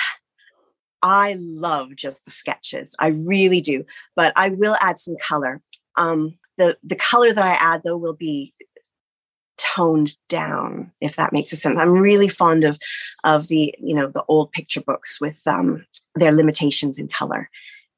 I 1.02 1.36
love 1.38 1.94
just 1.94 2.24
the 2.24 2.30
sketches. 2.30 2.94
I 2.98 3.08
really 3.08 3.60
do. 3.60 3.84
But 4.14 4.32
I 4.36 4.50
will 4.50 4.76
add 4.80 4.98
some 4.98 5.16
color. 5.22 5.62
Um, 5.96 6.38
the 6.58 6.76
the 6.82 6.96
color 6.96 7.32
that 7.32 7.44
I 7.44 7.52
add 7.52 7.82
though 7.84 7.96
will 7.96 8.14
be 8.14 8.54
toned 9.58 10.16
down, 10.28 10.92
if 11.00 11.16
that 11.16 11.32
makes 11.32 11.52
a 11.52 11.56
sense. 11.56 11.80
I'm 11.80 11.92
really 11.92 12.28
fond 12.28 12.64
of 12.64 12.78
of 13.24 13.48
the 13.48 13.74
you 13.78 13.94
know 13.94 14.08
the 14.08 14.24
old 14.28 14.52
picture 14.52 14.80
books 14.80 15.20
with 15.20 15.40
um, 15.46 15.84
their 16.16 16.32
limitations 16.32 16.98
in 16.98 17.08
color, 17.08 17.50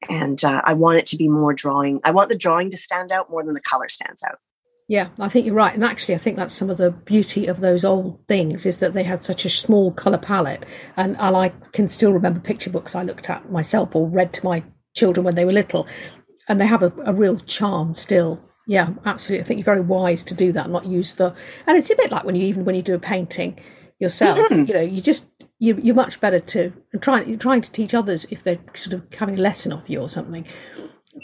and 0.08 0.44
uh, 0.44 0.62
I 0.64 0.74
want 0.74 0.98
it 0.98 1.06
to 1.06 1.16
be 1.16 1.28
more 1.28 1.54
drawing. 1.54 2.00
I 2.04 2.10
want 2.10 2.28
the 2.28 2.36
drawing 2.36 2.70
to 2.70 2.76
stand 2.76 3.12
out 3.12 3.30
more 3.30 3.44
than 3.44 3.54
the 3.54 3.60
color 3.60 3.88
stands 3.88 4.22
out. 4.22 4.38
Yeah, 4.90 5.08
I 5.20 5.28
think 5.28 5.44
you're 5.44 5.54
right. 5.54 5.74
And 5.74 5.84
actually, 5.84 6.14
I 6.14 6.18
think 6.18 6.38
that's 6.38 6.54
some 6.54 6.70
of 6.70 6.78
the 6.78 6.90
beauty 6.90 7.46
of 7.46 7.60
those 7.60 7.84
old 7.84 8.26
things 8.26 8.64
is 8.64 8.78
that 8.78 8.94
they 8.94 9.02
had 9.02 9.22
such 9.22 9.44
a 9.44 9.50
small 9.50 9.92
colour 9.92 10.16
palette. 10.16 10.64
And, 10.96 11.14
and 11.18 11.36
I 11.36 11.50
can 11.72 11.88
still 11.88 12.10
remember 12.10 12.40
picture 12.40 12.70
books 12.70 12.96
I 12.96 13.02
looked 13.02 13.28
at 13.28 13.52
myself 13.52 13.94
or 13.94 14.08
read 14.08 14.32
to 14.34 14.44
my 14.46 14.64
children 14.96 15.24
when 15.24 15.34
they 15.34 15.44
were 15.44 15.52
little. 15.52 15.86
And 16.48 16.58
they 16.58 16.66
have 16.66 16.82
a, 16.82 16.90
a 17.04 17.12
real 17.12 17.38
charm 17.38 17.94
still. 17.94 18.42
Yeah, 18.66 18.94
absolutely. 19.04 19.44
I 19.44 19.46
think 19.46 19.58
you're 19.58 19.64
very 19.64 19.82
wise 19.82 20.22
to 20.24 20.34
do 20.34 20.52
that, 20.52 20.70
not 20.70 20.86
use 20.86 21.14
the. 21.14 21.34
And 21.66 21.76
it's 21.76 21.90
a 21.90 21.96
bit 21.96 22.10
like 22.10 22.24
when 22.24 22.34
you 22.34 22.46
even 22.46 22.64
when 22.64 22.74
you 22.74 22.82
do 22.82 22.94
a 22.94 22.98
painting 22.98 23.60
yourself, 23.98 24.38
mm-hmm. 24.48 24.64
you 24.64 24.74
know, 24.74 24.80
you 24.80 25.02
just 25.02 25.26
you, 25.58 25.78
you're 25.82 25.94
much 25.94 26.20
better 26.20 26.40
to 26.40 26.72
and 26.92 27.02
trying 27.02 27.28
you're 27.28 27.38
trying 27.38 27.62
to 27.62 27.72
teach 27.72 27.94
others 27.94 28.26
if 28.30 28.42
they're 28.42 28.60
sort 28.74 28.94
of 28.94 29.12
having 29.14 29.38
a 29.38 29.42
lesson 29.42 29.72
off 29.72 29.90
you 29.90 30.00
or 30.00 30.08
something. 30.08 30.46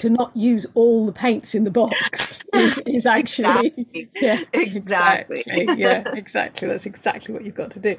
To 0.01 0.11
not 0.11 0.37
use 0.37 0.67
all 0.75 1.07
the 1.07 1.13
paints 1.13 1.55
in 1.55 1.63
the 1.63 1.71
box 1.71 2.41
is, 2.55 2.83
is 2.85 3.07
actually 3.07 3.73
exactly. 3.77 4.11
yeah 4.21 4.41
exactly. 4.53 5.45
exactly. 5.47 5.77
yeah 5.81 6.03
exactly. 6.15 6.69
That's 6.69 6.87
exactly 6.87 7.33
what 7.33 7.45
you've 7.45 7.55
got 7.55 7.71
to 7.73 7.81
do. 7.81 7.97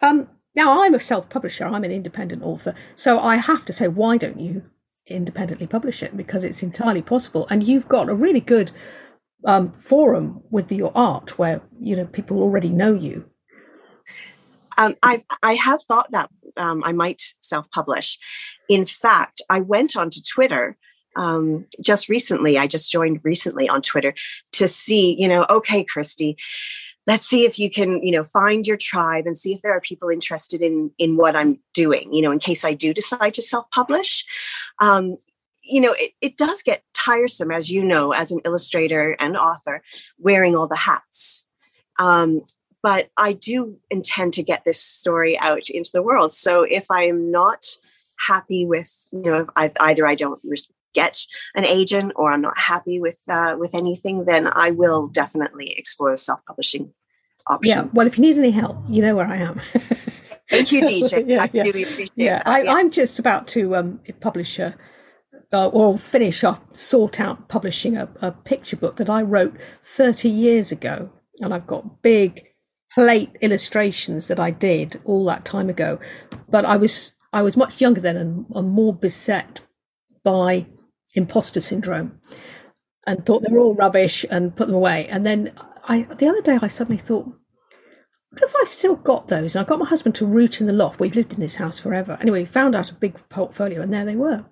Um, 0.00 0.28
now 0.56 0.82
i'm 0.82 0.94
a 0.94 1.00
self-publisher. 1.00 1.66
I'm 1.66 1.84
an 1.84 1.92
independent 1.92 2.42
author. 2.42 2.74
So 2.94 3.18
i 3.18 3.36
have 3.36 3.64
to 3.66 3.72
say 3.72 3.88
why 3.88 4.16
don't 4.16 4.40
you 4.40 4.64
independently 5.06 5.66
publish 5.66 6.02
it? 6.02 6.16
Because 6.16 6.44
it's 6.44 6.62
entirely 6.62 7.02
possible. 7.02 7.46
And 7.50 7.62
you've 7.62 7.88
got 7.88 8.08
a 8.08 8.14
really 8.14 8.40
good 8.40 8.72
um, 9.44 9.72
forum 9.72 10.42
with 10.50 10.72
your 10.72 10.92
art 10.94 11.38
where 11.38 11.60
you 11.78 11.94
know 11.94 12.06
people 12.06 12.40
already 12.40 12.70
know 12.70 12.94
you 12.94 13.28
um, 14.78 14.94
I 15.02 15.24
I 15.42 15.54
have 15.54 15.82
thought 15.82 16.10
that 16.12 16.30
um, 16.56 16.82
I 16.84 16.92
might 16.92 17.22
self 17.40 17.70
publish. 17.70 18.18
In 18.68 18.84
fact, 18.84 19.42
I 19.50 19.60
went 19.60 19.96
onto 19.96 20.20
Twitter 20.22 20.76
um, 21.16 21.66
just 21.80 22.08
recently, 22.08 22.58
I 22.58 22.66
just 22.66 22.90
joined 22.90 23.20
recently 23.24 23.68
on 23.68 23.82
Twitter 23.82 24.14
to 24.52 24.68
see, 24.68 25.14
you 25.18 25.28
know, 25.28 25.46
okay, 25.48 25.84
Christy, 25.84 26.36
let's 27.06 27.26
see 27.26 27.44
if 27.44 27.58
you 27.58 27.70
can, 27.70 28.02
you 28.02 28.12
know, 28.12 28.24
find 28.24 28.66
your 28.66 28.76
tribe 28.76 29.26
and 29.26 29.36
see 29.36 29.52
if 29.52 29.62
there 29.62 29.72
are 29.72 29.80
people 29.80 30.08
interested 30.08 30.62
in 30.62 30.90
in 30.98 31.16
what 31.16 31.36
I'm 31.36 31.58
doing, 31.72 32.12
you 32.12 32.22
know, 32.22 32.32
in 32.32 32.38
case 32.38 32.64
I 32.64 32.74
do 32.74 32.92
decide 32.94 33.34
to 33.34 33.42
self-publish. 33.42 34.24
Um, 34.80 35.16
you 35.62 35.80
know, 35.80 35.94
it, 35.96 36.12
it 36.20 36.36
does 36.36 36.62
get 36.62 36.82
tiresome, 36.94 37.50
as 37.50 37.70
you 37.70 37.82
know, 37.82 38.12
as 38.12 38.30
an 38.30 38.40
illustrator 38.44 39.16
and 39.18 39.36
author, 39.36 39.82
wearing 40.18 40.56
all 40.56 40.68
the 40.68 40.76
hats. 40.76 41.44
Um, 41.98 42.42
but 42.84 43.08
I 43.16 43.32
do 43.32 43.78
intend 43.90 44.34
to 44.34 44.42
get 44.42 44.64
this 44.64 44.80
story 44.80 45.38
out 45.40 45.70
into 45.70 45.90
the 45.92 46.02
world. 46.02 46.34
So 46.34 46.62
if 46.62 46.90
I 46.90 47.04
am 47.04 47.30
not 47.30 47.64
happy 48.16 48.64
with 48.64 49.08
you 49.10 49.22
know 49.22 49.40
if 49.40 49.48
I, 49.56 49.72
either 49.80 50.06
i 50.06 50.14
don't 50.14 50.40
get 50.92 51.18
an 51.56 51.66
agent 51.66 52.12
or 52.14 52.30
I'm 52.30 52.40
not 52.40 52.56
happy 52.56 53.00
with 53.00 53.20
uh, 53.28 53.56
with 53.58 53.74
anything, 53.74 54.26
then 54.26 54.48
I 54.52 54.70
will 54.70 55.08
definitely 55.08 55.74
explore 55.76 56.16
self 56.16 56.40
publishing 56.46 56.92
option. 57.46 57.78
Yeah. 57.78 57.88
Well, 57.92 58.06
if 58.06 58.16
you 58.16 58.22
need 58.22 58.38
any 58.38 58.52
help, 58.52 58.78
you 58.88 59.02
know 59.02 59.16
where 59.16 59.26
I 59.26 59.36
am. 59.36 59.60
Thank 60.50 60.70
you, 60.70 60.82
DJ. 60.90 61.24
yeah, 61.26 61.42
I 61.42 61.50
yeah. 61.52 61.62
really 61.64 61.82
appreciate 61.82 62.12
yeah. 62.14 62.38
that. 62.44 62.46
I, 62.46 62.80
am 62.80 62.90
just 62.90 63.18
about 63.18 63.48
to 63.48 63.74
um, 63.76 64.00
publish 64.20 64.58
a, 64.58 64.76
uh, 65.52 65.68
or 65.68 65.98
finish 65.98 66.44
off, 66.44 66.60
sort 66.76 67.20
out 67.20 67.48
publishing 67.48 67.96
a, 67.96 68.08
a 68.20 68.30
picture 68.30 68.76
book 68.76 68.96
that 68.96 69.10
I 69.10 69.22
wrote 69.22 69.56
30 69.82 70.28
years 70.28 70.70
ago. 70.70 71.10
And 71.40 71.52
I've 71.52 71.66
got 71.66 72.00
big 72.00 72.53
plate 72.94 73.30
illustrations 73.40 74.28
that 74.28 74.40
I 74.40 74.50
did 74.50 75.00
all 75.04 75.24
that 75.26 75.44
time 75.44 75.68
ago. 75.68 75.98
But 76.48 76.64
I 76.64 76.76
was 76.76 77.12
I 77.32 77.42
was 77.42 77.56
much 77.56 77.80
younger 77.80 78.00
then 78.00 78.16
and, 78.16 78.46
and 78.54 78.70
more 78.70 78.94
beset 78.94 79.60
by 80.22 80.66
imposter 81.14 81.60
syndrome 81.60 82.20
and 83.06 83.24
thought 83.24 83.42
they 83.42 83.52
were 83.52 83.58
all 83.58 83.74
rubbish 83.74 84.24
and 84.30 84.54
put 84.54 84.66
them 84.66 84.76
away. 84.76 85.06
And 85.08 85.24
then 85.24 85.52
I, 85.86 86.02
the 86.02 86.28
other 86.28 86.40
day, 86.40 86.58
I 86.62 86.68
suddenly 86.68 86.98
thought, 86.98 87.26
what 87.26 88.42
if 88.42 88.54
I've 88.60 88.68
still 88.68 88.96
got 88.96 89.28
those? 89.28 89.54
And 89.54 89.64
I 89.64 89.68
got 89.68 89.78
my 89.78 89.86
husband 89.86 90.14
to 90.16 90.26
root 90.26 90.60
in 90.60 90.66
the 90.66 90.72
loft. 90.72 90.98
We've 90.98 91.14
lived 91.14 91.34
in 91.34 91.40
this 91.40 91.56
house 91.56 91.78
forever. 91.78 92.18
Anyway, 92.20 92.44
found 92.44 92.74
out 92.74 92.90
a 92.90 92.94
big 92.94 93.16
portfolio, 93.28 93.80
and 93.80 93.92
there 93.92 94.04
they 94.04 94.16
were. 94.16 94.46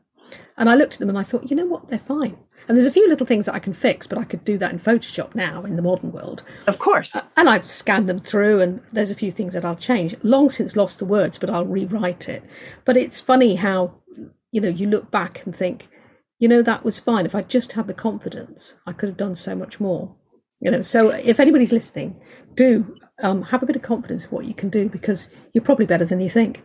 And 0.56 0.68
I 0.68 0.75
looked 0.75 0.94
at 0.94 0.99
them 1.00 1.08
and 1.08 1.18
I 1.18 1.22
thought, 1.22 1.50
you 1.50 1.56
know 1.56 1.66
what? 1.66 1.88
They're 1.88 1.99
fine. 1.99 2.37
And 2.69 2.76
there's 2.76 2.87
a 2.87 2.92
few 2.92 3.09
little 3.09 3.26
things 3.26 3.47
that 3.47 3.54
I 3.54 3.59
can 3.59 3.73
fix, 3.73 4.07
but 4.07 4.19
I 4.19 4.25
could 4.25 4.45
do 4.45 4.59
that 4.59 4.73
in 4.73 4.78
Photoshop 4.78 5.35
now 5.35 5.64
in 5.64 5.76
the 5.76 5.83
modern 5.83 6.12
world. 6.12 6.42
Of 6.66 6.78
course. 6.78 7.28
And 7.37 7.49
I've 7.49 7.71
scanned 7.71 8.09
them 8.09 8.21
through, 8.21 8.61
and 8.61 8.81
there's 8.92 9.11
a 9.11 9.16
few 9.16 9.31
things 9.31 9.54
that 9.54 9.64
I'll 9.64 9.76
change. 9.76 10.14
Long 10.23 10.49
since 10.49 10.76
lost 10.76 10.99
the 10.99 11.04
words, 11.04 11.38
but 11.38 11.50
I'll 11.50 11.66
rewrite 11.66 12.28
it. 12.28 12.45
But 12.85 12.97
it's 12.97 13.21
funny 13.21 13.57
how, 13.57 13.95
you 14.50 14.61
know, 14.61 14.69
you 14.69 14.88
look 14.88 15.11
back 15.11 15.45
and 15.45 15.54
think, 15.54 15.88
you 16.38 16.49
know, 16.49 16.62
that 16.62 16.85
was 16.85 16.99
fine. 16.99 17.26
If 17.26 17.35
I 17.35 17.42
just 17.42 17.73
had 17.73 17.87
the 17.87 17.95
confidence, 17.95 18.76
I 18.87 18.92
could 18.92 19.09
have 19.09 19.16
done 19.16 19.35
so 19.35 19.54
much 19.54 19.81
more. 19.81 20.16
You 20.61 20.71
know, 20.71 20.83
so 20.83 21.11
if 21.11 21.40
anybody's 21.40 21.73
listening, 21.73 22.21
do 22.54 22.97
um, 23.23 23.42
have 23.42 23.62
a 23.62 23.66
bit 23.66 23.76
of 23.76 23.83
confidence 23.83 24.25
of 24.25 24.33
what 24.33 24.45
you 24.45 24.54
can 24.54 24.69
do 24.69 24.88
because 24.88 25.28
you're 25.52 25.64
probably 25.64 25.87
better 25.87 26.04
than 26.04 26.21
you 26.21 26.31
think. 26.31 26.62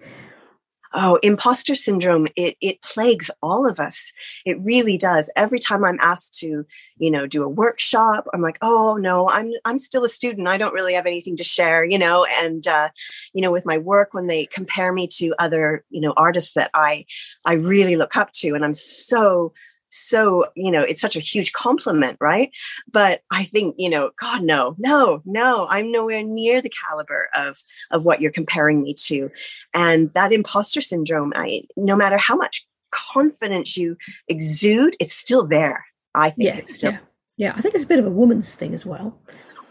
Oh, 0.93 1.19
imposter 1.21 1.75
syndrome, 1.75 2.27
it, 2.35 2.55
it 2.61 2.81
plagues 2.81 3.29
all 3.41 3.67
of 3.67 3.79
us. 3.79 4.11
It 4.45 4.57
really 4.61 4.97
does. 4.97 5.29
Every 5.35 5.59
time 5.59 5.83
I'm 5.83 5.99
asked 6.01 6.37
to, 6.39 6.65
you 6.97 7.11
know, 7.11 7.27
do 7.27 7.43
a 7.43 7.49
workshop, 7.49 8.27
I'm 8.33 8.41
like, 8.41 8.57
oh 8.61 8.97
no, 8.99 9.27
I'm 9.29 9.51
I'm 9.65 9.77
still 9.77 10.03
a 10.03 10.09
student. 10.09 10.47
I 10.47 10.57
don't 10.57 10.73
really 10.73 10.93
have 10.93 11.05
anything 11.05 11.35
to 11.37 11.43
share, 11.43 11.83
you 11.83 11.97
know, 11.97 12.25
and 12.41 12.67
uh, 12.67 12.89
you 13.33 13.41
know, 13.41 13.51
with 13.51 13.65
my 13.65 13.77
work, 13.77 14.13
when 14.13 14.27
they 14.27 14.45
compare 14.45 14.93
me 14.93 15.07
to 15.17 15.33
other, 15.39 15.83
you 15.89 16.01
know, 16.01 16.13
artists 16.15 16.53
that 16.53 16.71
I 16.73 17.05
I 17.45 17.53
really 17.53 17.95
look 17.95 18.15
up 18.15 18.31
to, 18.33 18.53
and 18.53 18.63
I'm 18.63 18.73
so 18.73 19.53
so 19.97 20.45
you 20.55 20.71
know 20.71 20.81
it's 20.81 21.01
such 21.01 21.15
a 21.15 21.19
huge 21.19 21.51
compliment 21.53 22.17
right? 22.19 22.51
But 22.91 23.21
i 23.31 23.43
think 23.43 23.75
you 23.77 23.89
know 23.89 24.11
god 24.19 24.43
no 24.43 24.75
no 24.77 25.21
no 25.25 25.67
i'm 25.69 25.91
nowhere 25.91 26.23
near 26.23 26.61
the 26.61 26.71
caliber 26.87 27.29
of 27.35 27.57
of 27.91 28.05
what 28.05 28.21
you're 28.21 28.31
comparing 28.31 28.81
me 28.81 28.93
to. 29.05 29.29
And 29.73 30.13
that 30.13 30.31
imposter 30.31 30.81
syndrome 30.81 31.33
i 31.35 31.63
no 31.75 31.95
matter 31.95 32.17
how 32.17 32.35
much 32.35 32.65
confidence 32.91 33.77
you 33.77 33.97
exude 34.27 34.95
it's 34.99 35.13
still 35.13 35.45
there. 35.45 35.85
I 36.15 36.29
think 36.29 36.47
yeah, 36.47 36.55
it's 36.57 36.73
still 36.73 36.91
yeah. 36.91 36.99
yeah 37.37 37.53
i 37.55 37.61
think 37.61 37.75
it's 37.75 37.83
a 37.83 37.87
bit 37.87 37.99
of 37.99 38.05
a 38.05 38.09
woman's 38.11 38.55
thing 38.55 38.73
as 38.73 38.85
well. 38.85 39.19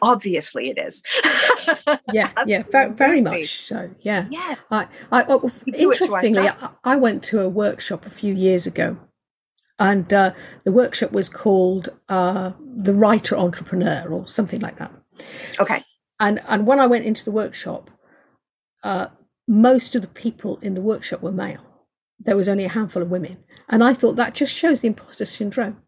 Obviously 0.03 0.71
it 0.71 0.79
is. 0.79 1.03
Yeah 2.13 2.31
yeah 2.47 2.63
very, 2.71 2.93
very 2.93 3.21
much 3.21 3.61
so 3.61 3.91
yeah. 4.01 4.27
Yeah. 4.31 4.55
I 4.71 4.87
i 5.13 5.25
oh, 5.29 5.51
interestingly 5.67 6.49
I, 6.49 6.71
I 6.85 6.97
went 6.97 7.23
to 7.25 7.41
a 7.41 7.49
workshop 7.49 8.07
a 8.07 8.11
few 8.11 8.35
years 8.35 8.67
ago 8.67 8.97
and 9.79 10.13
uh, 10.13 10.33
the 10.65 10.73
workshop 10.73 11.13
was 11.13 11.29
called 11.29 11.91
uh, 12.09 12.53
the 12.61 12.95
writer 12.95 13.37
entrepreneur 13.37 14.09
or 14.09 14.27
something 14.27 14.61
like 14.61 14.79
that. 14.79 14.93
Okay. 15.61 15.83
And 16.19 16.41
and 16.49 16.67
when 16.67 16.81
i 16.81 16.87
went 16.87 17.05
into 17.05 17.25
the 17.25 17.31
workshop 17.31 17.91
uh, 18.83 19.09
most 19.49 19.95
of 19.95 20.03
the 20.03 20.09
people 20.09 20.59
in 20.59 20.75
the 20.75 20.81
workshop 20.81 21.23
were 21.23 21.33
male. 21.33 21.65
There 22.19 22.37
was 22.37 22.49
only 22.49 22.65
a 22.65 22.71
handful 22.71 23.03
of 23.03 23.11
women. 23.11 23.39
And 23.69 23.83
i 23.83 23.93
thought 23.93 24.17
that 24.17 24.35
just 24.35 24.55
shows 24.55 24.81
the 24.81 24.89
imposter 24.89 25.25
syndrome. 25.25 25.83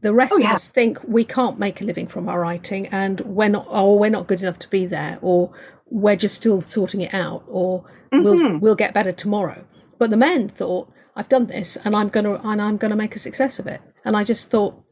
The 0.00 0.12
rest 0.12 0.32
oh, 0.34 0.38
yeah. 0.38 0.50
of 0.50 0.54
us 0.56 0.68
think 0.68 0.98
we 1.04 1.24
can't 1.24 1.58
make 1.58 1.80
a 1.80 1.84
living 1.84 2.08
from 2.08 2.28
our 2.28 2.40
writing 2.40 2.88
and 2.88 3.20
we're 3.20 3.48
not 3.48 3.66
or 3.68 3.98
we're 3.98 4.10
not 4.10 4.26
good 4.26 4.42
enough 4.42 4.58
to 4.60 4.68
be 4.68 4.84
there 4.84 5.18
or 5.22 5.52
we're 5.86 6.16
just 6.16 6.34
still 6.34 6.60
sorting 6.60 7.00
it 7.00 7.14
out 7.14 7.44
or 7.46 7.84
mm-hmm. 8.12 8.22
we'll 8.22 8.58
we'll 8.58 8.74
get 8.74 8.94
better 8.94 9.12
tomorrow. 9.12 9.64
But 9.98 10.10
the 10.10 10.16
men 10.16 10.48
thought 10.48 10.90
I've 11.20 11.28
done 11.28 11.48
this 11.48 11.76
and 11.84 11.94
I'm 11.94 12.08
going 12.08 12.24
to 12.24 12.40
and 12.48 12.62
I'm 12.62 12.78
going 12.78 12.92
to 12.92 12.96
make 12.96 13.14
a 13.14 13.18
success 13.18 13.58
of 13.58 13.66
it. 13.66 13.82
And 14.06 14.16
I 14.16 14.24
just 14.24 14.48
thought 14.48 14.82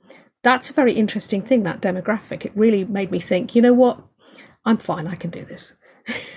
that's 0.42 0.68
a 0.68 0.74
very 0.74 0.92
interesting 0.92 1.40
thing 1.40 1.62
that 1.62 1.80
demographic. 1.80 2.44
It 2.44 2.52
really 2.54 2.84
made 2.84 3.10
me 3.10 3.18
think, 3.18 3.56
you 3.56 3.62
know 3.62 3.72
what? 3.72 4.04
I'm 4.62 4.76
fine. 4.76 5.06
I 5.06 5.14
can 5.14 5.30
do 5.30 5.46
this. 5.46 5.72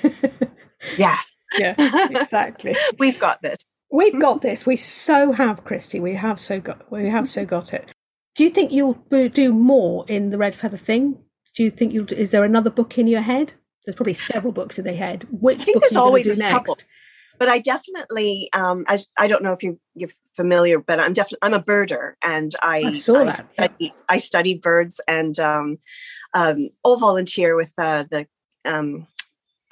yeah. 0.97 1.17
Yeah, 1.59 1.75
exactly. 2.09 2.73
We've 2.99 3.19
got 3.19 3.41
this. 3.41 3.57
We've 3.91 4.17
got 4.17 4.41
this. 4.47 4.65
We 4.65 4.77
so 4.77 5.33
have, 5.33 5.65
Christy. 5.65 5.99
We 5.99 6.15
have 6.15 6.39
so 6.39 6.61
got. 6.61 6.89
We 6.89 7.09
have 7.09 7.27
so 7.27 7.45
got 7.45 7.73
it. 7.73 7.91
Do 8.37 8.45
you 8.45 8.49
think 8.49 8.71
you'll 8.71 8.93
do 9.09 9.51
more 9.51 10.05
in 10.07 10.29
the 10.29 10.37
Red 10.37 10.55
Feather 10.55 10.77
thing? 10.77 11.21
Do 11.53 11.63
you 11.63 11.69
think 11.69 11.91
you'll? 11.91 12.13
Is 12.13 12.31
there 12.31 12.45
another 12.45 12.69
book 12.69 12.97
in 12.97 13.07
your 13.07 13.19
head? 13.19 13.55
There's 13.85 13.95
probably 13.95 14.13
several 14.13 14.53
books 14.53 14.79
in 14.79 14.85
the 14.85 14.93
head. 14.93 15.25
Which 15.29 15.59
I 15.59 15.63
think 15.65 15.81
there's 15.81 15.97
always 15.97 16.27
a 16.27 16.37
next? 16.37 16.53
couple 16.53 16.77
but 17.41 17.49
I 17.49 17.57
definitely, 17.57 18.51
um, 18.53 18.85
as 18.87 19.07
I 19.17 19.25
don't 19.25 19.41
know 19.41 19.51
if 19.51 19.63
you, 19.63 19.79
you're 19.95 20.11
familiar, 20.35 20.77
but 20.77 20.99
I'm 20.99 21.11
definitely 21.11 21.39
I'm 21.41 21.55
a 21.55 21.63
birder, 21.63 22.13
and 22.23 22.53
I, 22.61 22.83
I 22.85 22.91
saw 22.91 23.21
I 23.21 23.23
that. 23.57 23.71
I 24.07 24.17
study 24.17 24.53
birds, 24.53 25.01
and 25.07 25.39
um, 25.39 25.79
um, 26.35 26.69
all 26.83 26.97
volunteer 26.97 27.55
with 27.55 27.73
uh, 27.79 28.05
the 28.11 28.27
um, 28.65 29.07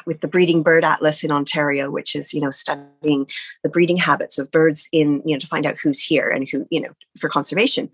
with 0.08 0.22
the 0.22 0.28
breeding 0.28 0.64
bird 0.64 0.84
atlas 0.84 1.24
in 1.24 1.32
Ontario, 1.32 1.92
which 1.92 2.16
is 2.16 2.34
you 2.34 2.42
know 2.42 2.50
studying 2.50 3.28
the 3.62 3.70
breeding 3.70 3.98
habits 3.98 4.40
of 4.40 4.50
birds 4.50 4.90
in 4.92 5.22
you 5.24 5.36
know 5.36 5.40
to 5.40 5.46
find 5.46 5.68
out 5.68 5.78
who's 5.78 6.02
here 6.02 6.28
and 6.28 6.50
who 6.50 6.66
you 6.72 6.82
know 6.82 6.96
for 7.20 7.30
conservation. 7.30 7.92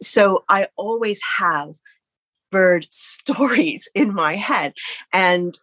So 0.00 0.42
I 0.48 0.68
always 0.76 1.20
have 1.36 1.74
bird 2.50 2.86
stories 2.92 3.90
in 3.94 4.14
my 4.14 4.36
head, 4.36 4.72
and 5.12 5.58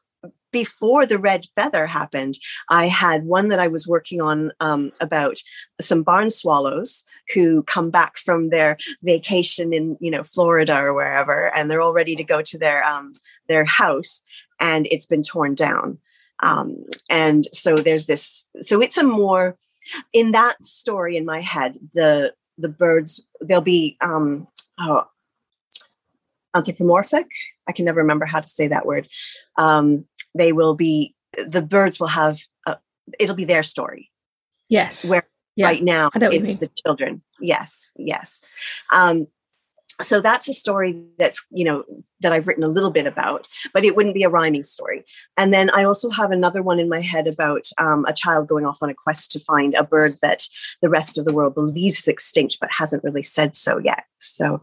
before 0.56 1.06
the 1.06 1.18
red 1.18 1.44
feather 1.54 1.86
happened, 1.86 2.36
I 2.70 2.88
had 2.88 3.26
one 3.26 3.50
that 3.50 3.60
I 3.60 3.68
was 3.68 3.90
working 3.90 4.22
on 4.22 4.54
um, 4.62 4.94
about 5.02 5.36
some 5.82 6.02
barn 6.02 6.30
swallows 6.30 7.04
who 7.34 7.62
come 7.64 7.90
back 7.90 8.16
from 8.18 8.52
their 8.52 8.78
vacation 9.04 9.74
in 9.74 9.98
you 10.00 10.10
know 10.10 10.24
Florida 10.24 10.78
or 10.80 10.94
wherever, 10.94 11.54
and 11.54 11.70
they're 11.70 11.82
all 11.82 11.92
ready 11.92 12.16
to 12.16 12.24
go 12.24 12.42
to 12.42 12.58
their 12.58 12.82
um, 12.86 13.16
their 13.50 13.66
house, 13.66 14.22
and 14.58 14.88
it's 14.92 15.06
been 15.06 15.24
torn 15.24 15.56
down. 15.56 15.98
Um, 16.42 16.86
and 17.10 17.44
so 17.52 17.76
there's 17.76 18.06
this. 18.06 18.46
So 18.62 18.82
it's 18.82 18.98
a 18.98 19.04
more 19.04 19.58
in 20.14 20.32
that 20.32 20.64
story 20.64 21.18
in 21.18 21.26
my 21.26 21.42
head. 21.42 21.78
The 21.94 22.34
the 22.58 22.70
birds 22.70 23.26
they'll 23.42 23.60
be 23.60 23.98
um, 24.00 24.48
oh, 24.80 25.04
anthropomorphic. 26.56 27.28
I 27.68 27.74
can 27.74 27.84
never 27.84 28.00
remember 28.00 28.26
how 28.26 28.40
to 28.40 28.48
say 28.48 28.70
that 28.70 28.86
word. 28.86 29.10
Um, 29.58 30.06
they 30.36 30.54
will 30.54 30.76
be 30.76 31.16
the 31.48 31.62
birds 31.62 32.00
will 32.00 32.08
have 32.08 32.40
a, 32.66 32.78
it'll 33.20 33.36
be 33.36 33.46
their 33.46 33.64
story. 33.64 34.12
Yes. 34.70 35.10
Where 35.10 35.28
yeah. 35.56 35.68
right 35.68 35.84
now 35.84 36.10
it's 36.14 36.58
the 36.58 36.70
children. 36.86 37.22
Yes, 37.40 37.92
yes. 37.98 38.42
Um, 38.92 39.28
so 40.02 40.20
that's 40.20 40.50
a 40.50 40.54
story 40.54 41.06
that's 41.18 41.46
you 41.52 41.64
know 41.64 41.84
that 42.20 42.34
i've 42.34 42.48
written 42.48 42.64
a 42.64 42.68
little 42.68 42.92
bit 42.92 43.08
about 43.08 43.48
but 43.74 43.86
it 43.86 43.96
wouldn't 43.96 44.16
be 44.16 44.24
a 44.24 44.30
rhyming 44.30 44.64
story 44.64 45.06
and 45.38 45.54
then 45.54 45.70
i 45.72 45.84
also 45.84 46.10
have 46.10 46.32
another 46.32 46.62
one 46.62 46.80
in 46.80 46.90
my 46.90 47.02
head 47.02 47.28
about 47.28 47.70
um, 47.78 48.04
a 48.06 48.14
child 48.14 48.48
going 48.48 48.66
off 48.66 48.80
on 48.82 48.90
a 48.90 48.94
quest 48.94 49.32
to 49.32 49.40
find 49.40 49.74
a 49.76 49.84
bird 49.84 50.12
that 50.22 50.48
the 50.82 50.90
rest 50.90 51.18
of 51.18 51.26
the 51.26 51.34
world 51.34 51.54
believes 51.54 52.00
is 52.00 52.08
extinct 52.08 52.58
but 52.60 52.70
hasn't 52.72 53.04
really 53.04 53.24
said 53.24 53.56
so 53.56 53.78
yet 53.78 54.04
so 54.20 54.62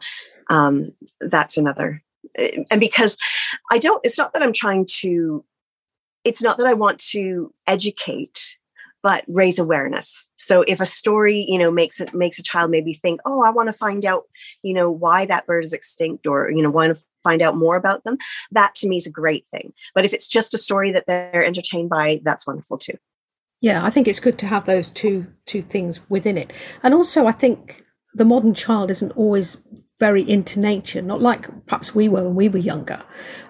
um, 0.51 0.93
that's 1.21 1.57
another 1.57 2.03
and 2.37 2.79
because 2.81 3.17
i 3.71 3.79
don't 3.79 4.01
it's 4.05 4.19
not 4.19 4.35
that 4.35 4.43
i'm 4.43 4.53
trying 4.53 4.87
to 4.87 5.45
it's 6.25 6.43
not 6.43 6.59
that 6.59 6.67
I 6.67 6.75
want 6.75 6.99
to 7.11 7.53
educate, 7.67 8.57
but 9.03 9.25
raise 9.27 9.59
awareness. 9.59 10.29
So 10.37 10.65
if 10.69 10.81
a 10.81 10.87
story, 10.87 11.45
you 11.49 11.59
know, 11.59 11.71
makes 11.71 12.01
it 12.01 12.15
makes 12.15 12.39
a 12.39 12.43
child 12.43 12.71
maybe 12.71 12.95
think, 12.95 13.21
oh, 13.25 13.43
I 13.43 13.51
want 13.51 13.69
to 13.69 13.73
find 13.73 14.05
out, 14.05 14.25
you 14.63 14.75
know, 14.75 14.91
why 14.91 15.27
that 15.27 15.47
bird 15.47 15.65
is 15.65 15.73
extinct 15.73 16.27
or, 16.27 16.51
you 16.51 16.63
know, 16.63 16.71
want 16.71 16.97
to 16.97 17.03
find 17.25 17.43
out 17.43 17.57
more 17.57 17.77
about 17.77 18.05
them, 18.05 18.19
that 18.51 18.75
to 18.77 18.89
me 18.89 18.97
is 18.97 19.07
a 19.07 19.11
great 19.11 19.47
thing. 19.49 19.73
But 19.95 20.05
if 20.05 20.13
it's 20.13 20.29
just 20.29 20.55
a 20.55 20.59
story 20.59 20.93
that 20.93 21.07
they're 21.07 21.45
entertained 21.45 21.91
by, 21.91 22.21
that's 22.23 22.47
wonderful 22.47 22.79
too. 22.79 22.99
Yeah, 23.61 23.85
I 23.85 23.91
think 23.91 24.09
it's 24.09 24.21
good 24.21 24.39
to 24.39 24.47
have 24.47 24.65
those 24.65 24.91
two 24.91 25.27
two 25.47 25.63
things 25.63 26.01
within 26.09 26.37
it. 26.37 26.53
And 26.83 26.95
also 26.95 27.27
I 27.27 27.33
think 27.33 27.85
the 28.15 28.25
modern 28.25 28.55
child 28.55 28.91
isn't 28.91 29.13
always 29.13 29.57
very 30.03 30.29
into 30.29 30.59
nature, 30.59 31.01
not 31.01 31.23
like 31.23 31.47
perhaps 31.67 31.95
we 31.95 32.09
were 32.09 32.25
when 32.25 32.35
we 32.35 32.49
were 32.49 32.59
younger. 32.59 33.05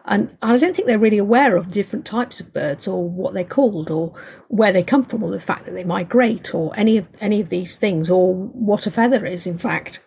And 0.04 0.36
I 0.42 0.58
don't 0.58 0.76
think 0.76 0.86
they're 0.86 0.98
really 0.98 1.16
aware 1.16 1.56
of 1.56 1.72
different 1.72 2.04
types 2.04 2.40
of 2.40 2.52
birds 2.52 2.86
or 2.86 3.08
what 3.08 3.32
they're 3.32 3.42
called 3.42 3.90
or 3.90 4.12
where 4.48 4.70
they 4.70 4.82
come 4.82 5.02
from 5.02 5.22
or 5.22 5.30
the 5.30 5.40
fact 5.40 5.64
that 5.64 5.70
they 5.70 5.82
migrate 5.82 6.54
or 6.54 6.70
any 6.76 6.98
of 6.98 7.08
any 7.22 7.40
of 7.40 7.48
these 7.48 7.78
things 7.78 8.10
or 8.10 8.34
what 8.34 8.86
a 8.86 8.90
feather 8.90 9.24
is, 9.24 9.46
in 9.46 9.56
fact. 9.56 10.04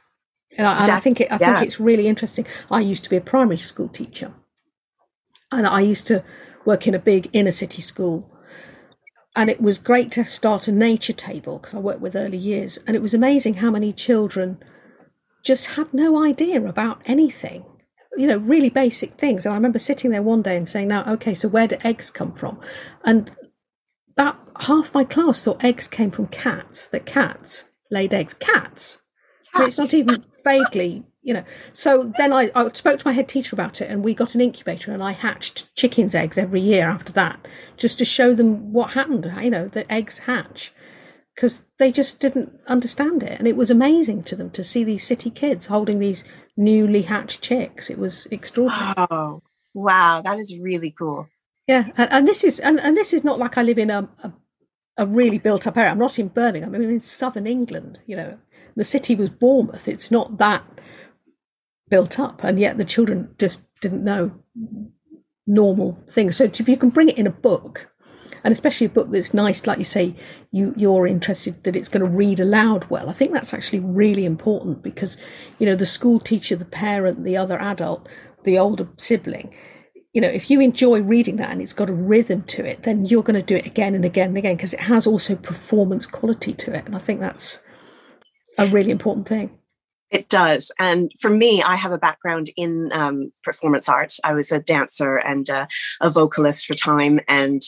And 0.55 0.67
I, 0.67 0.83
and 0.83 0.91
I 0.91 0.99
think 0.99 1.19
it, 1.19 1.31
I 1.31 1.39
yeah. 1.41 1.55
think 1.55 1.65
it's 1.67 1.79
really 1.79 2.07
interesting. 2.07 2.45
I 2.69 2.81
used 2.81 3.03
to 3.05 3.09
be 3.09 3.17
a 3.17 3.21
primary 3.21 3.57
school 3.57 3.89
teacher, 3.89 4.31
and 5.51 5.65
I 5.65 5.81
used 5.81 6.05
to 6.07 6.23
work 6.63 6.85
in 6.85 6.93
a 6.93 6.99
big 6.99 7.27
inner 7.33 7.49
city 7.51 7.81
school 7.81 8.31
and 9.35 9.49
it 9.49 9.59
was 9.59 9.79
great 9.79 10.11
to 10.11 10.23
start 10.23 10.67
a 10.67 10.71
nature 10.71 11.13
table 11.13 11.57
because 11.57 11.73
I 11.73 11.79
worked 11.79 12.01
with 12.01 12.15
early 12.15 12.37
years, 12.37 12.79
and 12.85 12.95
it 12.95 13.01
was 13.01 13.13
amazing 13.13 13.55
how 13.55 13.71
many 13.71 13.91
children 13.91 14.59
just 15.45 15.67
had 15.67 15.93
no 15.93 16.21
idea 16.21 16.65
about 16.65 17.01
anything. 17.05 17.63
You 18.17 18.27
know, 18.27 18.37
really 18.37 18.69
basic 18.69 19.13
things. 19.13 19.45
And 19.45 19.53
I 19.53 19.55
remember 19.55 19.79
sitting 19.79 20.11
there 20.11 20.21
one 20.21 20.41
day 20.41 20.57
and 20.57 20.67
saying, 20.67 20.87
now, 20.87 21.03
okay, 21.13 21.33
so 21.33 21.47
where 21.47 21.67
do 21.67 21.77
eggs 21.83 22.09
come 22.09 22.33
from? 22.33 22.59
And 23.03 23.31
about 24.17 24.37
half 24.61 24.93
my 24.93 25.03
class 25.03 25.43
thought 25.43 25.63
eggs 25.63 25.87
came 25.87 26.11
from 26.11 26.27
cats, 26.27 26.87
that 26.87 27.05
cats 27.05 27.65
laid 27.91 28.13
eggs. 28.13 28.33
Cats. 28.33 28.99
cats. 29.53 29.67
it's 29.67 29.77
not 29.77 29.93
even 29.93 30.25
vaguely, 30.43 31.03
you 31.21 31.33
know. 31.33 31.43
So 31.73 32.13
then 32.17 32.31
I, 32.31 32.51
I 32.55 32.71
spoke 32.73 32.99
to 32.99 33.07
my 33.07 33.11
head 33.11 33.27
teacher 33.27 33.55
about 33.55 33.81
it 33.81 33.91
and 33.91 34.03
we 34.03 34.13
got 34.13 34.33
an 34.33 34.41
incubator 34.41 34.93
and 34.93 35.03
I 35.03 35.11
hatched 35.11 35.75
chickens' 35.75 36.15
eggs 36.15 36.37
every 36.37 36.61
year 36.61 36.87
after 36.87 37.11
that, 37.13 37.45
just 37.75 37.99
to 37.99 38.05
show 38.05 38.33
them 38.33 38.71
what 38.71 38.93
happened, 38.93 39.31
you 39.43 39.49
know, 39.49 39.67
that 39.67 39.91
eggs 39.91 40.19
hatch 40.19 40.73
because 41.35 41.63
they 41.77 41.91
just 41.91 42.19
didn't 42.19 42.53
understand 42.65 43.21
it. 43.21 43.37
And 43.37 43.47
it 43.47 43.57
was 43.57 43.69
amazing 43.69 44.23
to 44.23 44.35
them 44.35 44.49
to 44.51 44.63
see 44.63 44.83
these 44.83 45.05
city 45.05 45.29
kids 45.29 45.67
holding 45.67 45.99
these 45.99 46.23
newly 46.55 47.03
hatched 47.03 47.41
chicks. 47.41 47.89
It 47.89 47.99
was 47.99 48.25
extraordinary. 48.31 48.93
Oh, 48.97 49.43
wow. 49.73 50.21
That 50.23 50.39
is 50.39 50.57
really 50.57 50.91
cool. 50.91 51.27
Yeah. 51.67 51.89
And, 51.97 52.11
and 52.11 52.27
this 52.27 52.43
is, 52.43 52.59
and, 52.59 52.79
and 52.79 52.95
this 52.95 53.13
is 53.13 53.23
not 53.23 53.37
like 53.37 53.57
I 53.57 53.63
live 53.63 53.77
in 53.77 53.89
a, 53.89 54.07
a, 54.23 54.33
a 54.97 55.05
really 55.05 55.37
built 55.37 55.67
up 55.67 55.77
area. 55.77 55.91
I'm 55.91 55.99
not 55.99 56.17
in 56.17 56.29
Birmingham. 56.29 56.73
I'm 56.73 56.81
in 56.81 56.99
southern 57.01 57.47
England, 57.47 57.99
you 58.05 58.15
know, 58.15 58.37
the 58.75 58.83
city 58.83 59.15
was 59.15 59.29
Bournemouth. 59.29 59.87
It's 59.87 60.11
not 60.11 60.37
that 60.37 60.63
built 61.89 62.19
up. 62.19 62.43
And 62.43 62.59
yet 62.59 62.77
the 62.77 62.85
children 62.85 63.33
just 63.37 63.63
didn't 63.81 64.03
know 64.03 64.31
normal 65.47 66.03
things. 66.09 66.37
So 66.37 66.45
if 66.45 66.67
you 66.67 66.77
can 66.77 66.89
bring 66.89 67.09
it 67.09 67.17
in 67.17 67.27
a 67.27 67.31
book, 67.31 67.89
and 68.45 68.51
especially 68.51 68.85
a 68.85 68.91
book 68.91 69.09
that's 69.09 69.33
nice, 69.33 69.65
like 69.65 69.79
you 69.79 69.83
say, 69.83 70.15
you 70.51 70.71
you're 70.77 71.07
interested 71.07 71.63
that 71.63 71.75
it's 71.75 71.89
going 71.89 72.05
to 72.05 72.17
read 72.17 72.39
aloud 72.39 72.85
well. 72.91 73.09
I 73.09 73.13
think 73.13 73.31
that's 73.31 73.55
actually 73.55 73.79
really 73.79 74.23
important 74.23 74.83
because 74.83 75.17
you 75.57 75.65
know 75.65 75.75
the 75.75 75.87
school 75.87 76.19
teacher, 76.19 76.55
the 76.55 76.63
parent, 76.63 77.23
the 77.23 77.35
other 77.35 77.59
adult, 77.59 78.07
the 78.43 78.59
older 78.59 78.87
sibling. 78.97 79.51
You 80.13 80.21
know, 80.21 80.29
if 80.29 80.51
you 80.51 80.61
enjoy 80.61 81.01
reading 81.01 81.37
that 81.37 81.49
and 81.49 81.59
it's 81.59 81.73
got 81.73 81.89
a 81.89 81.93
rhythm 81.93 82.43
to 82.43 82.63
it, 82.63 82.83
then 82.83 83.07
you're 83.07 83.23
going 83.23 83.33
to 83.35 83.41
do 83.41 83.55
it 83.55 83.65
again 83.65 83.95
and 83.95 84.05
again 84.05 84.29
and 84.29 84.37
again 84.37 84.55
because 84.55 84.75
it 84.75 84.81
has 84.81 85.07
also 85.07 85.35
performance 85.35 86.05
quality 86.05 86.53
to 86.53 86.73
it. 86.73 86.85
And 86.85 86.95
I 86.95 86.99
think 86.99 87.19
that's 87.19 87.63
a 88.59 88.67
really 88.67 88.91
important 88.91 89.27
thing. 89.27 89.57
It 90.11 90.29
does. 90.29 90.71
And 90.79 91.11
for 91.19 91.29
me, 91.29 91.63
I 91.63 91.75
have 91.75 91.91
a 91.91 91.97
background 91.97 92.51
in 92.55 92.89
um, 92.93 93.31
performance 93.43 93.89
arts. 93.89 94.19
I 94.23 94.33
was 94.33 94.51
a 94.51 94.59
dancer 94.59 95.17
and 95.17 95.49
uh, 95.49 95.65
a 95.99 96.09
vocalist 96.09 96.65
for 96.65 96.75
time. 96.75 97.19
And 97.27 97.61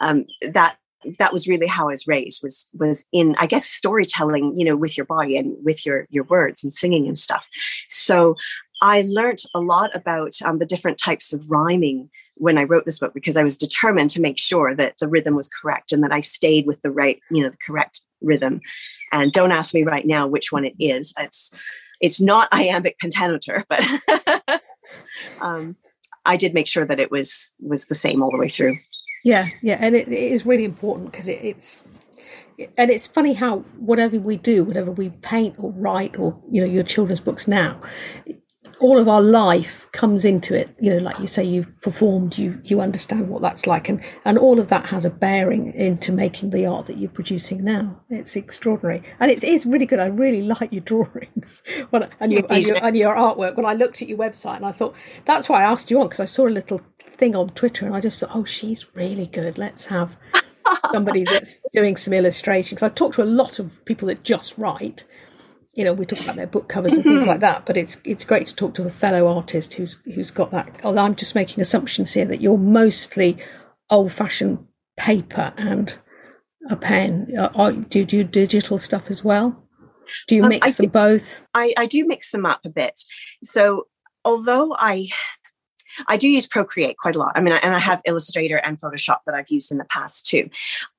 um, 0.00 0.24
that 0.42 0.76
that 1.18 1.32
was 1.32 1.46
really 1.46 1.66
how 1.66 1.84
I 1.84 1.92
was 1.92 2.06
raised 2.06 2.42
was 2.42 2.70
was 2.74 3.04
in 3.12 3.36
I 3.38 3.46
guess 3.46 3.64
storytelling 3.64 4.58
you 4.58 4.64
know 4.64 4.76
with 4.76 4.96
your 4.96 5.06
body 5.06 5.36
and 5.36 5.56
with 5.64 5.86
your 5.86 6.06
your 6.10 6.24
words 6.24 6.64
and 6.64 6.72
singing 6.72 7.06
and 7.06 7.18
stuff 7.18 7.46
so 7.88 8.34
I 8.82 9.04
learned 9.06 9.38
a 9.54 9.60
lot 9.60 9.94
about 9.94 10.34
um, 10.44 10.58
the 10.58 10.66
different 10.66 10.98
types 10.98 11.32
of 11.32 11.50
rhyming 11.50 12.10
when 12.34 12.58
I 12.58 12.64
wrote 12.64 12.84
this 12.84 12.98
book 12.98 13.14
because 13.14 13.36
I 13.36 13.42
was 13.42 13.56
determined 13.56 14.10
to 14.10 14.20
make 14.20 14.38
sure 14.38 14.74
that 14.74 14.96
the 15.00 15.08
rhythm 15.08 15.34
was 15.34 15.48
correct 15.48 15.92
and 15.92 16.02
that 16.02 16.12
I 16.12 16.20
stayed 16.20 16.66
with 16.66 16.82
the 16.82 16.90
right 16.90 17.20
you 17.30 17.42
know 17.42 17.50
the 17.50 17.58
correct 17.64 18.00
rhythm. 18.22 18.60
And 19.12 19.32
don't 19.32 19.52
ask 19.52 19.74
me 19.74 19.82
right 19.82 20.06
now 20.06 20.26
which 20.26 20.52
one 20.52 20.64
it 20.64 20.74
is. 20.78 21.12
It's 21.18 21.50
it's 22.00 22.20
not 22.20 22.48
iambic 22.52 22.98
pentameter 22.98 23.64
but 23.68 23.82
um, 25.40 25.76
I 26.26 26.36
did 26.36 26.52
make 26.54 26.66
sure 26.66 26.84
that 26.84 27.00
it 27.00 27.10
was 27.10 27.54
was 27.60 27.86
the 27.86 27.94
same 27.94 28.22
all 28.22 28.30
the 28.30 28.38
way 28.38 28.48
through. 28.48 28.78
Yeah, 29.24 29.46
yeah, 29.62 29.78
and 29.80 29.96
it, 29.96 30.08
it 30.08 30.32
is 30.32 30.46
really 30.46 30.64
important 30.64 31.10
because 31.10 31.28
it, 31.28 31.40
it's 31.42 31.84
and 32.76 32.90
it's 32.90 33.06
funny 33.06 33.34
how 33.34 33.58
whatever 33.78 34.18
we 34.18 34.36
do, 34.36 34.64
whatever 34.64 34.90
we 34.90 35.10
paint 35.10 35.54
or 35.58 35.72
write, 35.72 36.18
or 36.18 36.40
you 36.50 36.60
know, 36.60 36.66
your 36.70 36.82
children's 36.82 37.20
books 37.20 37.48
now, 37.48 37.80
all 38.80 38.98
of 38.98 39.08
our 39.08 39.22
life 39.22 39.90
comes 39.92 40.24
into 40.24 40.56
it. 40.56 40.74
You 40.80 40.94
know 40.94 40.98
like 40.98 41.18
you 41.18 41.26
say 41.26 41.44
you've 41.44 41.80
performed 41.80 42.38
you 42.38 42.60
you 42.64 42.80
understand 42.80 43.28
what 43.28 43.42
that's 43.42 43.66
like. 43.66 43.88
And 43.88 44.02
and 44.24 44.38
all 44.38 44.58
of 44.58 44.68
that 44.68 44.86
has 44.86 45.04
a 45.04 45.10
bearing 45.10 45.72
into 45.74 46.12
making 46.12 46.50
the 46.50 46.66
art 46.66 46.86
that 46.86 46.98
you're 46.98 47.10
producing 47.10 47.64
now. 47.64 48.00
It's 48.10 48.36
extraordinary. 48.36 49.02
And 49.20 49.30
it 49.30 49.44
is 49.44 49.66
really 49.66 49.86
good. 49.86 50.00
I 50.00 50.06
really 50.06 50.42
like 50.42 50.72
your 50.72 50.82
drawings 50.82 51.62
when, 51.90 52.08
and, 52.20 52.32
your, 52.32 52.44
and, 52.50 52.64
your, 52.64 52.84
and 52.84 52.96
your 52.96 53.14
artwork. 53.14 53.56
When 53.56 53.66
i 53.66 53.72
looked 53.72 54.02
at 54.02 54.08
your 54.08 54.18
website 54.18 54.56
and 54.56 54.66
i 54.66 54.72
thought 54.72 54.94
that's 55.24 55.48
why 55.48 55.62
i 55.62 55.64
asked 55.64 55.90
you 55.90 56.00
on 56.00 56.06
because 56.06 56.20
i 56.20 56.24
saw 56.24 56.46
a 56.46 56.50
little 56.50 56.80
thing 57.00 57.34
on 57.34 57.48
twitter 57.50 57.86
and 57.86 57.96
i 57.96 58.00
just 58.00 58.20
thought 58.20 58.30
oh 58.34 58.44
she's 58.44 58.86
really 58.94 59.26
good. 59.26 59.58
Let's 59.58 59.86
have 59.86 60.16
somebody 60.92 61.24
that's 61.24 61.60
doing 61.72 61.96
some 61.96 62.12
illustrations. 62.12 62.82
I've 62.82 62.94
talked 62.94 63.14
to 63.16 63.22
a 63.22 63.24
lot 63.24 63.58
of 63.58 63.84
people 63.84 64.08
that 64.08 64.24
just 64.24 64.56
write 64.58 65.04
you 65.76 65.84
know, 65.84 65.92
we 65.92 66.06
talk 66.06 66.20
about 66.22 66.36
their 66.36 66.46
book 66.46 66.68
covers 66.68 66.94
and 66.94 67.04
things 67.04 67.20
mm-hmm. 67.20 67.28
like 67.28 67.40
that, 67.48 67.66
but 67.66 67.76
it's 67.76 68.00
it's 68.04 68.24
great 68.24 68.46
to 68.46 68.56
talk 68.56 68.74
to 68.74 68.86
a 68.86 68.90
fellow 68.90 69.28
artist 69.28 69.74
who's 69.74 69.98
who's 70.06 70.30
got 70.30 70.50
that. 70.50 70.80
Although 70.82 71.02
I'm 71.02 71.14
just 71.14 71.34
making 71.34 71.60
assumptions 71.60 72.14
here 72.14 72.24
that 72.24 72.40
you're 72.40 72.58
mostly 72.58 73.36
old 73.90 74.12
fashioned 74.12 74.66
paper 74.96 75.52
and 75.56 75.98
a 76.68 76.76
pen. 76.76 77.32
Uh, 77.38 77.70
do 77.70 78.00
you 78.00 78.04
do 78.04 78.24
digital 78.24 78.78
stuff 78.78 79.10
as 79.10 79.22
well? 79.22 79.62
Do 80.26 80.34
you 80.36 80.42
um, 80.42 80.48
mix 80.48 80.80
um, 80.80 80.84
them 80.84 80.90
both? 80.90 81.46
I, 81.54 81.74
I 81.76 81.86
do 81.86 82.06
mix 82.06 82.30
them 82.30 82.46
up 82.46 82.60
a 82.64 82.68
bit. 82.70 82.98
So 83.44 83.86
although 84.24 84.74
I 84.78 85.08
I 86.08 86.16
do 86.16 86.28
use 86.28 86.46
Procreate 86.46 86.96
quite 86.98 87.16
a 87.16 87.18
lot. 87.18 87.32
I 87.34 87.40
mean, 87.40 87.54
and 87.54 87.74
I 87.74 87.78
have 87.78 88.02
Illustrator 88.04 88.56
and 88.56 88.80
Photoshop 88.80 89.18
that 89.26 89.34
I've 89.34 89.50
used 89.50 89.72
in 89.72 89.78
the 89.78 89.84
past 89.84 90.26
too. 90.26 90.50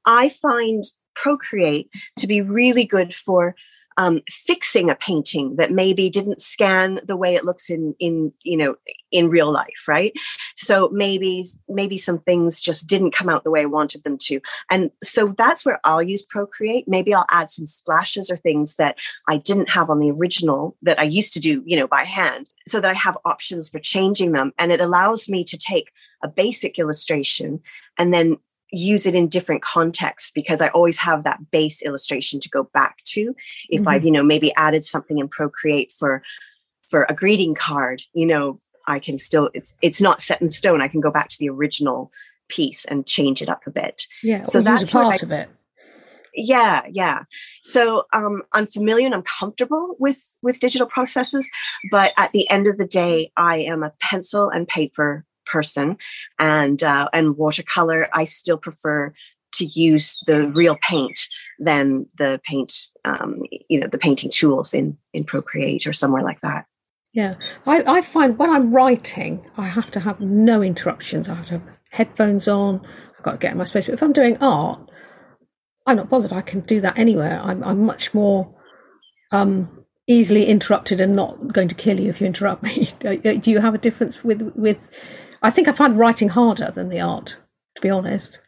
I 0.06 0.30
find 0.30 0.84
Procreate 1.16 1.90
to 2.18 2.28
be 2.28 2.42
really 2.42 2.86
good 2.86 3.14
for 3.14 3.56
um, 3.98 4.22
fixing 4.30 4.90
a 4.90 4.96
painting 4.96 5.56
that 5.56 5.72
maybe 5.72 6.10
didn't 6.10 6.42
scan 6.42 7.00
the 7.04 7.18
way 7.18 7.34
it 7.34 7.44
looks 7.44 7.70
in 7.70 7.96
in 8.00 8.32
you 8.44 8.56
know 8.56 8.76
in 9.12 9.30
real 9.30 9.52
life 9.52 9.88
right? 9.88 10.14
So 10.56 10.90
maybe 10.92 11.46
maybe 11.68 11.98
some 11.98 12.20
things 12.20 12.62
just 12.62 12.88
didn't 12.88 13.16
come 13.16 13.30
out 13.30 13.44
the 13.44 13.52
way 13.52 13.62
i 13.62 13.66
wanted 13.66 14.04
them 14.04 14.18
to. 14.20 14.40
And 14.70 14.92
so 15.04 15.34
that's 15.38 15.66
where 15.66 15.80
i'll 15.84 16.04
use 16.04 16.24
procreate. 16.24 16.88
Maybe 16.88 17.14
i'll 17.14 17.26
add 17.32 17.50
some 17.50 17.66
splashes 17.66 18.30
or 18.30 18.38
things 18.38 18.76
that 18.76 18.98
i 19.28 19.38
didn't 19.38 19.70
have 19.70 19.90
on 19.90 20.00
the 20.00 20.12
original 20.12 20.78
that 20.82 21.00
i 21.00 21.04
used 21.04 21.34
to 21.34 21.40
do 21.40 21.64
you 21.66 21.78
know 21.78 21.88
by 21.88 22.04
hand 22.04 22.48
so 22.68 22.80
that 22.80 22.92
i 22.92 22.94
have 22.94 23.18
options 23.26 23.70
for 23.70 23.80
changing 23.80 24.32
them. 24.34 24.54
And 24.60 24.72
it 24.72 24.82
allows 24.82 25.28
me 25.28 25.44
to 25.46 25.58
take 25.58 25.92
a 26.24 26.28
basic 26.28 26.80
illustration 26.80 27.62
and 27.98 28.14
then 28.14 28.38
use 28.72 29.06
it 29.06 29.16
in 29.16 29.28
different 29.28 29.62
contexts 29.62 30.32
because 30.32 30.62
I 30.62 30.68
always 30.70 30.98
have 30.98 31.24
that 31.24 31.52
base 31.52 31.82
illustration 31.82 32.40
to 32.42 32.50
go 32.50 32.64
back 32.74 32.98
to. 33.06 33.34
If 33.70 33.82
mm-hmm. 33.82 33.90
I've, 33.90 34.06
you 34.06 34.12
know, 34.12 34.24
maybe 34.24 34.54
added 34.56 34.84
something 34.84 35.18
in 35.18 35.28
Procreate 35.28 35.92
for 35.92 36.22
for 36.90 37.06
a 37.10 37.14
greeting 37.14 37.54
card, 37.54 38.02
you 38.14 38.26
know, 38.26 38.60
I 38.88 39.00
can 39.00 39.18
still 39.18 39.50
it's 39.54 39.76
it's 39.82 40.02
not 40.02 40.22
set 40.22 40.42
in 40.42 40.50
stone. 40.50 40.82
I 40.82 40.88
can 40.88 41.02
go 41.02 41.12
back 41.12 41.30
to 41.30 41.38
the 41.40 41.50
original 41.50 42.12
piece 42.50 42.86
and 42.86 43.06
change 43.06 43.42
it 43.42 43.50
up 43.50 43.68
a 43.68 43.72
bit. 43.72 44.04
Yeah. 44.24 44.44
So 44.44 44.62
that's 44.62 44.92
part 44.92 45.22
I, 45.22 45.26
of 45.26 45.32
it. 45.32 45.50
Yeah, 46.34 46.84
yeah. 46.92 47.24
So 47.64 48.04
um, 48.14 48.44
I'm 48.54 48.68
familiar 48.68 49.08
and 49.08 49.16
I'm 49.16 49.24
comfortable 49.24 49.96
with 50.00 50.22
with 50.42 50.60
digital 50.60 50.88
processes, 50.88 51.50
but 51.90 52.14
at 52.16 52.32
the 52.32 52.50
end 52.50 52.68
of 52.68 52.78
the 52.78 52.86
day, 52.86 53.32
I 53.36 53.60
am 53.60 53.82
a 53.82 53.94
pencil 54.00 54.50
and 54.50 54.68
paper 54.68 55.26
person 55.48 55.98
and 56.40 56.84
uh, 56.84 57.08
and 57.14 57.38
watercolor 57.38 58.08
i 58.14 58.24
still 58.24 58.58
prefer 58.58 59.14
to 59.54 59.66
use 59.66 60.20
the 60.28 60.48
real 60.50 60.78
paint 60.82 61.20
than 61.58 62.08
the 62.18 62.40
paint 62.44 62.88
um, 63.06 63.34
you 63.70 63.80
know 63.80 63.88
the 63.88 63.98
painting 63.98 64.30
tools 64.30 64.74
in 64.74 64.98
in 65.14 65.24
procreate 65.24 65.88
or 65.88 65.94
somewhere 65.94 66.24
like 66.24 66.42
that. 66.42 66.66
Yeah 67.14 67.36
I, 67.66 67.84
I 67.98 68.02
find 68.02 68.38
when 68.38 68.50
i'm 68.50 68.72
writing 68.72 69.44
i 69.58 69.66
have 69.66 69.90
to 69.92 70.00
have 70.02 70.20
no 70.20 70.62
interruptions. 70.62 71.28
I 71.28 71.36
have 71.36 71.48
to 71.48 71.54
have 71.54 71.64
headphones 71.92 72.48
on. 72.48 72.86
I've 73.18 73.24
got 73.24 73.32
to 73.32 73.38
get 73.38 73.54
in 73.54 73.58
my 73.58 73.64
space. 73.64 73.86
But 73.86 73.94
if 73.94 74.04
i'm 74.04 74.14
doing 74.14 74.38
art 74.40 74.88
i'm 75.88 75.96
not 75.96 76.10
bothered. 76.10 76.34
I 76.34 76.42
can 76.42 76.60
do 76.62 76.80
that 76.82 77.00
anywhere. 77.00 77.40
I'm, 77.42 77.64
I'm 77.64 77.82
much 77.84 78.14
more 78.14 78.54
um, 79.32 79.86
easily 80.06 80.46
interrupted 80.46 81.02
and 81.02 81.16
not 81.16 81.54
going 81.54 81.70
to 81.70 81.76
kill 81.76 82.00
you 82.00 82.10
if 82.10 82.22
you 82.22 82.28
interrupt 82.28 82.62
me. 82.62 82.90
Do 83.00 83.52
you 83.52 83.62
have 83.62 83.74
a 83.74 83.80
difference 83.80 84.24
with 84.24 84.42
with 84.56 84.92
I 85.48 85.50
think 85.50 85.70
I 85.70 85.72
find 85.72 85.98
writing 85.98 86.28
harder 86.28 86.72
than 86.72 86.90
the 86.90 87.00
art, 87.00 87.38
to 87.76 87.82
be 87.82 87.90
honest. 87.90 88.42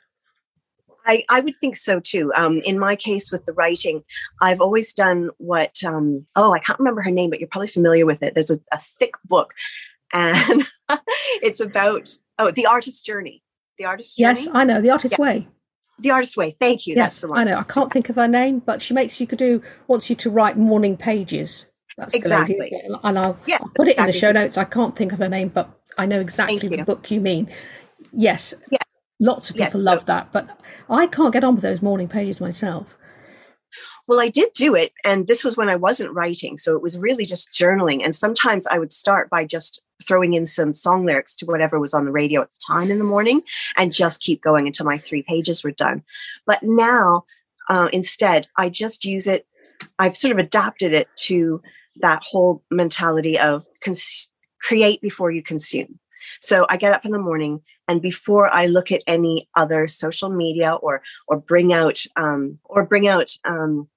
I, 1.05 1.23
I 1.29 1.39
would 1.39 1.55
think 1.55 1.77
so 1.77 2.01
too. 2.01 2.29
Um, 2.35 2.59
in 2.65 2.77
my 2.77 2.97
case 2.97 3.31
with 3.31 3.45
the 3.45 3.53
writing, 3.53 4.03
I've 4.41 4.59
always 4.59 4.93
done 4.93 5.29
what, 5.37 5.81
um, 5.85 6.27
oh, 6.35 6.51
I 6.51 6.59
can't 6.59 6.77
remember 6.77 7.01
her 7.01 7.09
name, 7.09 7.29
but 7.29 7.39
you're 7.39 7.47
probably 7.47 7.69
familiar 7.69 8.05
with 8.05 8.21
it. 8.21 8.33
There's 8.33 8.51
a, 8.51 8.59
a 8.73 8.79
thick 8.79 9.13
book 9.23 9.53
and 10.13 10.67
it's 11.41 11.61
about, 11.61 12.09
oh, 12.37 12.51
the 12.51 12.65
artist's 12.65 13.01
journey. 13.01 13.43
The 13.77 13.85
artist's 13.85 14.17
journey. 14.17 14.27
Yes, 14.27 14.49
I 14.51 14.65
know. 14.65 14.81
The 14.81 14.89
artist's 14.89 15.17
yeah. 15.17 15.23
way. 15.23 15.47
The 15.99 16.11
Artist's 16.11 16.37
Way. 16.37 16.55
Thank 16.57 16.87
you. 16.87 16.95
Yes, 16.95 17.25
I 17.29 17.43
know. 17.43 17.57
I 17.57 17.63
can't 17.63 17.91
think 17.91 18.07
of 18.09 18.15
her 18.15 18.27
name, 18.27 18.59
but 18.59 18.81
she 18.81 18.93
makes 18.93 19.19
you 19.19 19.27
could 19.27 19.39
do 19.39 19.61
wants 19.87 20.09
you 20.09 20.15
to 20.17 20.29
write 20.29 20.57
morning 20.57 20.95
pages. 20.95 21.65
That's 21.99 22.13
exactly. 22.13 22.57
Lady, 22.59 22.79
and 23.03 23.19
I'll, 23.19 23.37
yeah, 23.45 23.57
I'll 23.61 23.69
put 23.69 23.87
it 23.87 23.91
exactly. 23.91 24.01
in 24.01 24.07
the 24.07 24.13
show 24.13 24.31
notes. 24.31 24.57
I 24.57 24.63
can't 24.63 24.95
think 24.95 25.11
of 25.11 25.19
her 25.19 25.29
name, 25.29 25.49
but 25.49 25.69
I 25.97 26.05
know 26.05 26.19
exactly 26.19 26.67
the 26.69 26.83
book 26.83 27.11
you 27.11 27.19
mean. 27.19 27.49
Yes. 28.11 28.53
Yeah. 28.71 28.77
Lots 29.19 29.49
of 29.49 29.57
people 29.57 29.79
yes, 29.81 29.85
love 29.85 29.99
so, 29.99 30.05
that, 30.05 30.31
but 30.31 30.47
I 30.89 31.05
can't 31.05 31.33
get 31.33 31.43
on 31.43 31.55
with 31.55 31.61
those 31.61 31.81
morning 31.81 32.07
pages 32.07 32.39
myself. 32.39 32.97
Well, 34.07 34.19
I 34.19 34.29
did 34.29 34.49
do 34.55 34.75
it, 34.75 34.93
and 35.03 35.27
this 35.27 35.43
was 35.43 35.57
when 35.57 35.69
I 35.69 35.75
wasn't 35.75 36.13
writing. 36.13 36.57
So 36.57 36.75
it 36.75 36.81
was 36.81 36.97
really 36.97 37.25
just 37.25 37.53
journaling. 37.53 38.03
And 38.03 38.15
sometimes 38.15 38.65
I 38.65 38.79
would 38.79 38.91
start 38.91 39.29
by 39.29 39.45
just 39.45 39.83
throwing 40.03 40.33
in 40.33 40.45
some 40.45 40.71
song 40.73 41.05
lyrics 41.05 41.35
to 41.35 41.45
whatever 41.45 41.79
was 41.79 41.93
on 41.93 42.05
the 42.05 42.11
radio 42.11 42.41
at 42.41 42.49
the 42.51 42.59
time 42.65 42.89
in 42.89 42.97
the 42.97 43.03
morning 43.03 43.41
and 43.75 43.93
just 43.93 44.21
keep 44.21 44.41
going 44.41 44.65
until 44.65 44.85
my 44.85 44.97
three 44.97 45.21
pages 45.21 45.63
were 45.63 45.71
done. 45.71 46.01
But 46.45 46.63
now, 46.63 47.25
uh, 47.69 47.89
instead, 47.91 48.47
I 48.57 48.69
just 48.69 49.05
use 49.05 49.27
it. 49.27 49.45
I've 49.99 50.17
sort 50.17 50.31
of 50.31 50.39
adapted 50.39 50.93
it 50.93 51.07
to 51.27 51.61
that 51.99 52.23
whole 52.23 52.63
mentality 52.71 53.37
of 53.37 53.65
cons- 53.81 54.31
create 54.61 55.01
before 55.01 55.31
you 55.31 55.43
consume. 55.43 55.99
So 56.41 56.65
I 56.69 56.77
get 56.77 56.93
up 56.93 57.05
in 57.05 57.11
the 57.11 57.19
morning, 57.19 57.61
and 57.87 58.01
before 58.01 58.47
I 58.47 58.67
look 58.67 58.91
at 58.91 59.01
any 59.07 59.49
other 59.55 59.87
social 59.87 60.29
media 60.29 60.73
or 60.73 61.01
or 61.27 61.39
bring 61.39 61.73
out 61.73 61.99
um, 62.15 62.59
or 62.65 62.85
bring 62.85 63.07
out 63.07 63.31
um, 63.45 63.87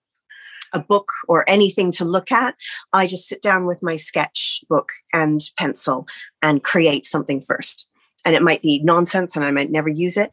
a 0.73 0.81
book 0.81 1.11
or 1.29 1.49
anything 1.49 1.93
to 1.93 2.05
look 2.05 2.33
at, 2.33 2.55
I 2.93 3.07
just 3.07 3.29
sit 3.29 3.43
down 3.43 3.67
with 3.67 3.83
my 3.83 3.97
sketchbook 3.97 4.93
and 5.13 5.41
pencil 5.59 6.07
and 6.41 6.63
create 6.63 7.05
something 7.07 7.41
first. 7.41 7.87
And 8.25 8.35
it 8.35 8.43
might 8.43 8.63
be 8.63 8.81
nonsense, 8.83 9.37
and 9.37 9.45
I 9.45 9.51
might 9.51 9.71
never 9.71 9.89
use 9.89 10.17
it, 10.17 10.31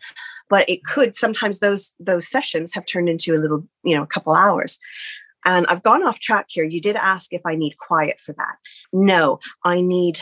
but 0.47 0.69
it 0.69 0.86
could. 0.86 1.15
Sometimes 1.15 1.60
those 1.60 1.91
those 1.99 2.27
sessions 2.27 2.73
have 2.73 2.86
turned 2.86 3.10
into 3.10 3.36
a 3.36 3.41
little, 3.41 3.67
you 3.84 3.95
know, 3.95 4.03
a 4.03 4.08
couple 4.08 4.34
hours. 4.34 4.79
And 5.45 5.65
I've 5.67 5.84
gone 5.84 6.04
off 6.04 6.19
track 6.19 6.47
here. 6.49 6.65
You 6.65 6.82
did 6.82 6.95
ask 6.95 7.32
if 7.34 7.41
I 7.45 7.56
need 7.56 7.78
quiet 7.78 8.19
for 8.19 8.34
that. 8.34 8.56
No, 8.91 9.39
I 9.63 9.82
need 9.82 10.19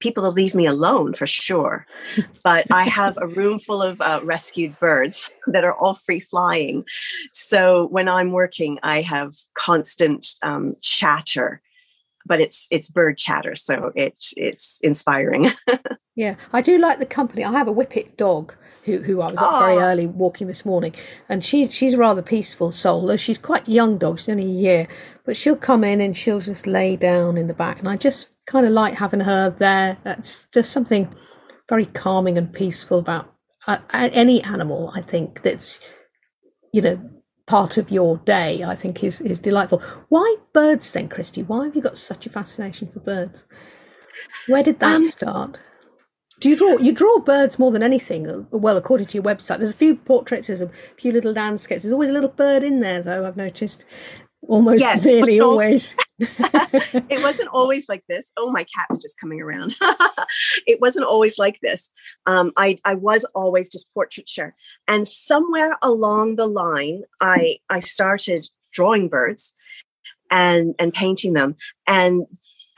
people 0.00 0.22
to 0.22 0.28
leave 0.28 0.54
me 0.54 0.66
alone 0.66 1.14
for 1.14 1.26
sure. 1.26 1.86
But 2.44 2.66
I 2.70 2.84
have 2.84 3.18
a 3.20 3.26
room 3.26 3.58
full 3.58 3.82
of 3.82 4.00
uh, 4.00 4.20
rescued 4.22 4.78
birds 4.78 5.30
that 5.46 5.64
are 5.64 5.74
all 5.74 5.94
free 5.94 6.20
flying. 6.20 6.84
So 7.32 7.88
when 7.88 8.08
I'm 8.08 8.32
working, 8.32 8.78
I 8.82 9.02
have 9.02 9.32
constant 9.54 10.26
um, 10.42 10.74
chatter. 10.82 11.60
But 12.24 12.40
it's 12.40 12.66
it's 12.72 12.88
bird 12.88 13.18
chatter, 13.18 13.54
so 13.54 13.92
it's 13.94 14.34
it's 14.36 14.80
inspiring. 14.82 15.52
yeah, 16.16 16.34
I 16.52 16.60
do 16.60 16.76
like 16.76 16.98
the 16.98 17.06
company. 17.06 17.44
I 17.44 17.52
have 17.52 17.68
a 17.68 17.72
whippet 17.72 18.16
dog, 18.16 18.52
who, 18.86 19.02
who 19.02 19.20
I 19.20 19.30
was 19.30 19.42
up 19.42 19.58
very 19.58 19.76
ah. 19.76 19.90
early 19.90 20.06
walking 20.06 20.46
this 20.46 20.64
morning, 20.64 20.94
and 21.28 21.44
she 21.44 21.68
she's 21.68 21.94
a 21.94 21.98
rather 21.98 22.22
peaceful 22.22 22.70
soul, 22.70 23.06
though 23.06 23.16
she's 23.16 23.36
quite 23.36 23.68
young 23.68 23.98
dog, 23.98 24.18
she's 24.18 24.28
only 24.28 24.44
a 24.44 24.46
year, 24.46 24.88
but 25.24 25.36
she'll 25.36 25.56
come 25.56 25.84
in 25.84 26.00
and 26.00 26.16
she'll 26.16 26.40
just 26.40 26.66
lay 26.66 26.96
down 26.96 27.36
in 27.36 27.48
the 27.48 27.54
back, 27.54 27.80
and 27.80 27.88
I 27.88 27.96
just 27.96 28.30
kind 28.46 28.64
of 28.64 28.72
like 28.72 28.94
having 28.94 29.20
her 29.20 29.50
there. 29.50 29.98
That's 30.04 30.46
just 30.54 30.70
something 30.70 31.12
very 31.68 31.86
calming 31.86 32.38
and 32.38 32.52
peaceful 32.52 33.00
about 33.00 33.34
uh, 33.66 33.78
any 33.92 34.42
animal. 34.44 34.92
I 34.94 35.02
think 35.02 35.42
that's 35.42 35.80
you 36.72 36.80
know 36.80 37.10
part 37.46 37.76
of 37.76 37.90
your 37.90 38.18
day. 38.18 38.62
I 38.62 38.76
think 38.76 39.02
is 39.02 39.20
is 39.20 39.40
delightful. 39.40 39.82
Why 40.08 40.36
birds 40.52 40.92
then, 40.92 41.08
Christy? 41.08 41.42
Why 41.42 41.64
have 41.64 41.74
you 41.74 41.82
got 41.82 41.98
such 41.98 42.24
a 42.24 42.30
fascination 42.30 42.88
for 42.88 43.00
birds? 43.00 43.44
Where 44.46 44.62
did 44.62 44.78
that 44.80 44.96
um, 44.96 45.04
start? 45.04 45.60
Do 46.40 46.50
you 46.50 46.56
draw? 46.56 46.76
You 46.76 46.92
draw 46.92 47.18
birds 47.18 47.58
more 47.58 47.70
than 47.70 47.82
anything. 47.82 48.28
Uh, 48.28 48.42
well, 48.50 48.76
according 48.76 49.06
to 49.08 49.14
your 49.14 49.24
website, 49.24 49.58
there's 49.58 49.70
a 49.70 49.76
few 49.76 49.96
portraits, 49.96 50.48
there's 50.48 50.60
a 50.60 50.70
few 50.96 51.12
little 51.12 51.32
landscapes. 51.32 51.82
There's 51.82 51.92
always 51.92 52.10
a 52.10 52.12
little 52.12 52.28
bird 52.28 52.62
in 52.62 52.80
there, 52.80 53.02
though. 53.02 53.26
I've 53.26 53.36
noticed. 53.36 53.84
Almost 54.48 54.80
yes, 54.80 55.04
really, 55.06 55.40
always. 55.40 55.96
it 56.18 57.22
wasn't 57.22 57.48
always 57.48 57.88
like 57.88 58.04
this. 58.08 58.32
Oh, 58.36 58.52
my 58.52 58.64
cat's 58.76 59.02
just 59.02 59.18
coming 59.18 59.40
around. 59.40 59.74
it 60.66 60.78
wasn't 60.80 61.06
always 61.06 61.38
like 61.38 61.58
this. 61.60 61.90
Um, 62.26 62.52
I 62.56 62.78
I 62.84 62.94
was 62.94 63.24
always 63.34 63.70
just 63.70 63.92
portraiture, 63.92 64.54
and 64.86 65.08
somewhere 65.08 65.76
along 65.82 66.36
the 66.36 66.46
line, 66.46 67.02
I 67.20 67.56
I 67.70 67.80
started 67.80 68.48
drawing 68.72 69.08
birds 69.08 69.52
and 70.30 70.74
and 70.78 70.92
painting 70.92 71.32
them 71.32 71.56
and 71.86 72.26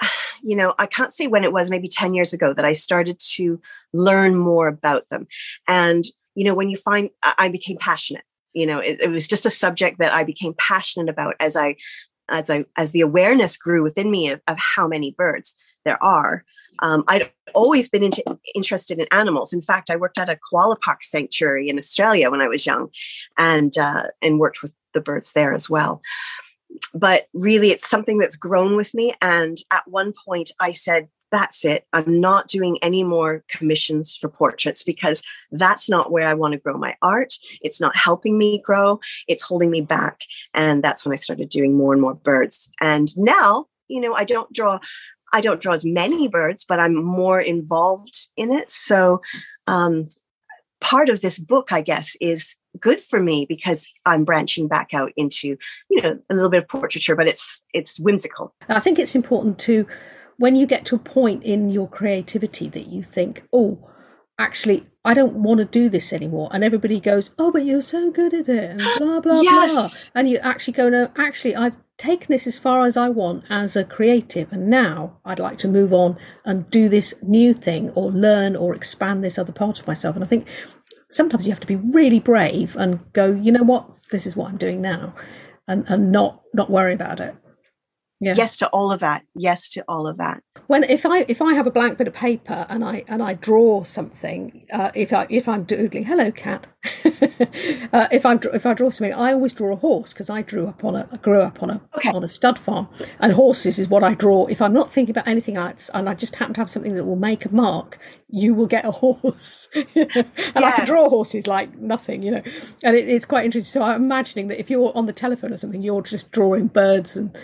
you 0.42 0.56
know, 0.56 0.74
I 0.78 0.86
can't 0.86 1.12
say 1.12 1.26
when 1.26 1.44
it 1.44 1.52
was, 1.52 1.70
maybe 1.70 1.88
10 1.88 2.14
years 2.14 2.32
ago, 2.32 2.52
that 2.54 2.64
I 2.64 2.72
started 2.72 3.18
to 3.34 3.60
learn 3.92 4.36
more 4.36 4.68
about 4.68 5.08
them. 5.08 5.26
And, 5.66 6.04
you 6.34 6.44
know, 6.44 6.54
when 6.54 6.70
you 6.70 6.76
find, 6.76 7.10
I 7.38 7.48
became 7.48 7.76
passionate. 7.78 8.24
You 8.52 8.66
know, 8.66 8.78
it, 8.78 9.00
it 9.00 9.10
was 9.10 9.28
just 9.28 9.46
a 9.46 9.50
subject 9.50 9.98
that 9.98 10.12
I 10.12 10.24
became 10.24 10.54
passionate 10.58 11.08
about 11.08 11.34
as 11.40 11.56
I, 11.56 11.76
as 12.28 12.50
I, 12.50 12.64
as 12.76 12.92
the 12.92 13.00
awareness 13.00 13.56
grew 13.56 13.82
within 13.82 14.10
me 14.10 14.30
of, 14.30 14.40
of 14.48 14.56
how 14.58 14.88
many 14.88 15.14
birds 15.16 15.54
there 15.84 16.02
are. 16.02 16.44
Um, 16.80 17.02
I'd 17.08 17.30
always 17.54 17.88
been 17.88 18.04
into, 18.04 18.22
interested 18.54 18.98
in 18.98 19.06
animals. 19.10 19.52
In 19.52 19.62
fact, 19.62 19.90
I 19.90 19.96
worked 19.96 20.18
at 20.18 20.30
a 20.30 20.38
koala 20.48 20.76
park 20.76 21.02
sanctuary 21.02 21.68
in 21.68 21.76
Australia 21.76 22.30
when 22.30 22.40
I 22.40 22.46
was 22.46 22.66
young, 22.66 22.90
and 23.36 23.76
uh, 23.76 24.04
and 24.22 24.38
worked 24.38 24.62
with 24.62 24.72
the 24.94 25.00
birds 25.00 25.32
there 25.32 25.52
as 25.52 25.68
well 25.68 26.00
but 26.94 27.28
really 27.34 27.70
it's 27.70 27.88
something 27.88 28.18
that's 28.18 28.36
grown 28.36 28.76
with 28.76 28.94
me 28.94 29.14
and 29.20 29.58
at 29.70 29.86
one 29.86 30.12
point 30.26 30.50
i 30.60 30.72
said 30.72 31.08
that's 31.30 31.64
it. 31.64 31.86
I'm 31.92 32.20
not 32.20 32.48
doing 32.48 32.78
any 32.82 33.04
more 33.04 33.44
commissions 33.48 34.16
for 34.16 34.28
portraits 34.28 34.82
because 34.82 35.22
that's 35.50 35.88
not 35.88 36.10
where 36.10 36.26
i 36.26 36.34
want 36.34 36.52
to 36.52 36.58
grow 36.58 36.78
my 36.78 36.94
art. 37.02 37.34
It's 37.60 37.80
not 37.80 37.96
helping 37.96 38.38
me 38.38 38.60
grow. 38.64 39.00
It's 39.26 39.42
holding 39.42 39.70
me 39.70 39.80
back. 39.80 40.20
And 40.54 40.82
that's 40.82 41.04
when 41.04 41.12
i 41.12 41.16
started 41.16 41.48
doing 41.48 41.76
more 41.76 41.92
and 41.92 42.02
more 42.02 42.14
birds. 42.14 42.70
And 42.80 43.08
now 43.16 43.66
you 43.88 44.00
know 44.00 44.14
i 44.14 44.24
don't 44.24 44.52
draw 44.52 44.78
i 45.32 45.40
don't 45.40 45.62
draw 45.62 45.72
as 45.72 45.84
many 45.84 46.28
birds 46.28 46.64
but 46.68 46.78
i'm 46.78 46.94
more 46.94 47.40
involved 47.40 48.28
in 48.36 48.52
it. 48.52 48.70
So 48.70 49.20
um, 49.66 50.08
part 50.80 51.08
of 51.08 51.20
this 51.20 51.38
book 51.38 51.72
i 51.72 51.80
guess 51.80 52.16
is 52.20 52.56
good 52.80 53.00
for 53.00 53.20
me 53.20 53.46
because 53.48 53.86
I'm 54.06 54.24
branching 54.24 54.68
back 54.68 54.94
out 54.94 55.12
into, 55.16 55.56
you 55.88 56.02
know, 56.02 56.18
a 56.30 56.34
little 56.34 56.50
bit 56.50 56.62
of 56.62 56.68
portraiture, 56.68 57.16
but 57.16 57.28
it's 57.28 57.62
it's 57.72 57.98
whimsical. 57.98 58.54
I 58.68 58.80
think 58.80 58.98
it's 58.98 59.14
important 59.14 59.58
to 59.60 59.86
when 60.36 60.56
you 60.56 60.66
get 60.66 60.84
to 60.86 60.96
a 60.96 61.00
point 61.00 61.42
in 61.42 61.70
your 61.70 61.88
creativity 61.88 62.68
that 62.68 62.86
you 62.86 63.02
think, 63.02 63.44
oh, 63.52 63.88
actually, 64.38 64.86
I 65.04 65.14
don't 65.14 65.34
want 65.34 65.58
to 65.58 65.64
do 65.64 65.88
this 65.88 66.12
anymore. 66.12 66.48
And 66.52 66.62
everybody 66.62 67.00
goes, 67.00 67.32
oh, 67.38 67.50
but 67.50 67.64
you're 67.64 67.80
so 67.80 68.10
good 68.10 68.32
at 68.32 68.48
it, 68.48 68.70
and 68.70 68.80
blah, 68.98 69.20
blah, 69.22 69.40
yes. 69.40 69.72
blah. 70.04 70.20
And 70.20 70.30
you 70.30 70.38
actually 70.38 70.74
go, 70.74 70.88
no, 70.88 71.10
actually, 71.16 71.56
I've 71.56 71.76
taken 71.98 72.28
this 72.28 72.46
as 72.46 72.58
far 72.58 72.82
as 72.82 72.96
I 72.96 73.08
want 73.08 73.44
as 73.50 73.76
a 73.76 73.84
creative. 73.84 74.52
And 74.52 74.68
now 74.68 75.18
I'd 75.24 75.40
like 75.40 75.58
to 75.58 75.68
move 75.68 75.92
on 75.92 76.16
and 76.44 76.70
do 76.70 76.88
this 76.88 77.14
new 77.22 77.52
thing 77.52 77.90
or 77.90 78.10
learn 78.12 78.54
or 78.54 78.74
expand 78.74 79.24
this 79.24 79.38
other 79.38 79.52
part 79.52 79.80
of 79.80 79.86
myself. 79.86 80.14
And 80.14 80.24
I 80.24 80.28
think 80.28 80.48
sometimes 81.10 81.46
you 81.46 81.52
have 81.52 81.60
to 81.60 81.66
be 81.66 81.76
really 81.76 82.20
brave 82.20 82.76
and 82.76 83.12
go, 83.12 83.32
you 83.32 83.52
know 83.52 83.62
what, 83.62 83.88
this 84.10 84.26
is 84.26 84.36
what 84.36 84.48
I'm 84.48 84.58
doing 84.58 84.80
now. 84.80 85.14
And, 85.66 85.84
and 85.88 86.10
not 86.10 86.42
not 86.54 86.70
worry 86.70 86.94
about 86.94 87.20
it. 87.20 87.34
Yeah. 88.20 88.34
Yes 88.36 88.56
to 88.58 88.68
all 88.68 88.90
of 88.90 89.00
that. 89.00 89.22
Yes 89.34 89.68
to 89.70 89.84
all 89.88 90.06
of 90.06 90.16
that 90.18 90.42
when 90.68 90.84
if 90.84 91.04
I 91.06 91.24
if 91.28 91.42
I 91.42 91.54
have 91.54 91.66
a 91.66 91.70
blank 91.70 91.96
bit 91.96 92.06
of 92.06 92.14
paper 92.14 92.66
and 92.68 92.84
I 92.84 93.02
and 93.08 93.22
I 93.22 93.34
draw 93.34 93.82
something, 93.84 94.66
uh, 94.70 94.92
if 94.94 95.14
I 95.14 95.26
if 95.30 95.48
I'm 95.48 95.64
doodling, 95.64 96.04
hello 96.04 96.30
cat, 96.30 96.66
uh, 97.06 98.08
if 98.12 98.26
I'm 98.26 98.38
if 98.52 98.66
I 98.66 98.74
draw 98.74 98.90
something, 98.90 99.14
I 99.14 99.32
always 99.32 99.54
draw 99.54 99.72
a 99.72 99.76
horse 99.76 100.12
because 100.12 100.28
I 100.28 100.42
drew 100.42 100.66
up 100.66 100.84
on 100.84 100.94
a 100.94 101.08
I 101.10 101.16
grew 101.16 101.40
up 101.40 101.62
on 101.62 101.70
a 101.70 101.80
okay. 101.96 102.10
on 102.10 102.22
a 102.22 102.28
stud 102.28 102.58
farm, 102.58 102.88
and 103.18 103.32
horses 103.32 103.78
is 103.78 103.88
what 103.88 104.04
I 104.04 104.12
draw. 104.12 104.46
If 104.46 104.60
I'm 104.60 104.74
not 104.74 104.92
thinking 104.92 105.12
about 105.12 105.26
anything 105.26 105.56
else, 105.56 105.90
and 105.94 106.06
I 106.06 106.12
just 106.12 106.36
happen 106.36 106.52
to 106.54 106.60
have 106.60 106.70
something 106.70 106.94
that 106.96 107.06
will 107.06 107.16
make 107.16 107.46
a 107.46 107.54
mark, 107.54 107.98
you 108.28 108.52
will 108.54 108.66
get 108.66 108.84
a 108.84 108.90
horse, 108.90 109.68
and 109.74 109.86
yeah. 109.94 110.22
I 110.54 110.72
can 110.72 110.84
draw 110.84 111.08
horses 111.08 111.46
like 111.46 111.78
nothing, 111.78 112.22
you 112.22 112.30
know, 112.30 112.42
and 112.84 112.94
it, 112.94 113.08
it's 113.08 113.24
quite 113.24 113.46
interesting. 113.46 113.80
So 113.80 113.86
I'm 113.86 114.02
imagining 114.02 114.48
that 114.48 114.60
if 114.60 114.68
you're 114.68 114.94
on 114.94 115.06
the 115.06 115.14
telephone 115.14 115.54
or 115.54 115.56
something, 115.56 115.82
you're 115.82 116.02
just 116.02 116.30
drawing 116.30 116.66
birds 116.66 117.16
and. 117.16 117.34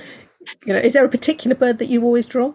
You 0.64 0.72
know, 0.72 0.78
is 0.78 0.92
there 0.92 1.04
a 1.04 1.08
particular 1.08 1.56
bird 1.56 1.78
that 1.78 1.88
you 1.88 2.02
always 2.02 2.26
draw? 2.26 2.52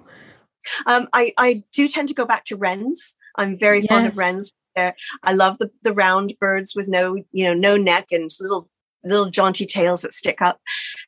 Um, 0.86 1.08
I, 1.14 1.34
I 1.38 1.58
do 1.72 1.88
tend 1.88 2.08
to 2.10 2.14
go 2.14 2.26
back 2.26 2.46
to 2.46 2.56
wrens. 2.56 3.16
I'm 3.36 3.58
very 3.58 3.80
yes. 3.80 3.88
fond 3.88 4.08
of 4.08 4.18
wrens. 4.18 4.52
I 4.76 5.34
love 5.34 5.58
the, 5.58 5.72
the 5.84 5.94
round 5.94 6.36
birds 6.40 6.74
with 6.76 6.88
no, 6.88 7.18
you 7.32 7.46
know, 7.46 7.54
no 7.54 7.76
neck 7.78 8.08
and 8.12 8.30
little 8.40 8.70
little 9.04 9.30
jaunty 9.30 9.66
tails 9.66 10.02
that 10.02 10.14
stick 10.14 10.42
up. 10.42 10.60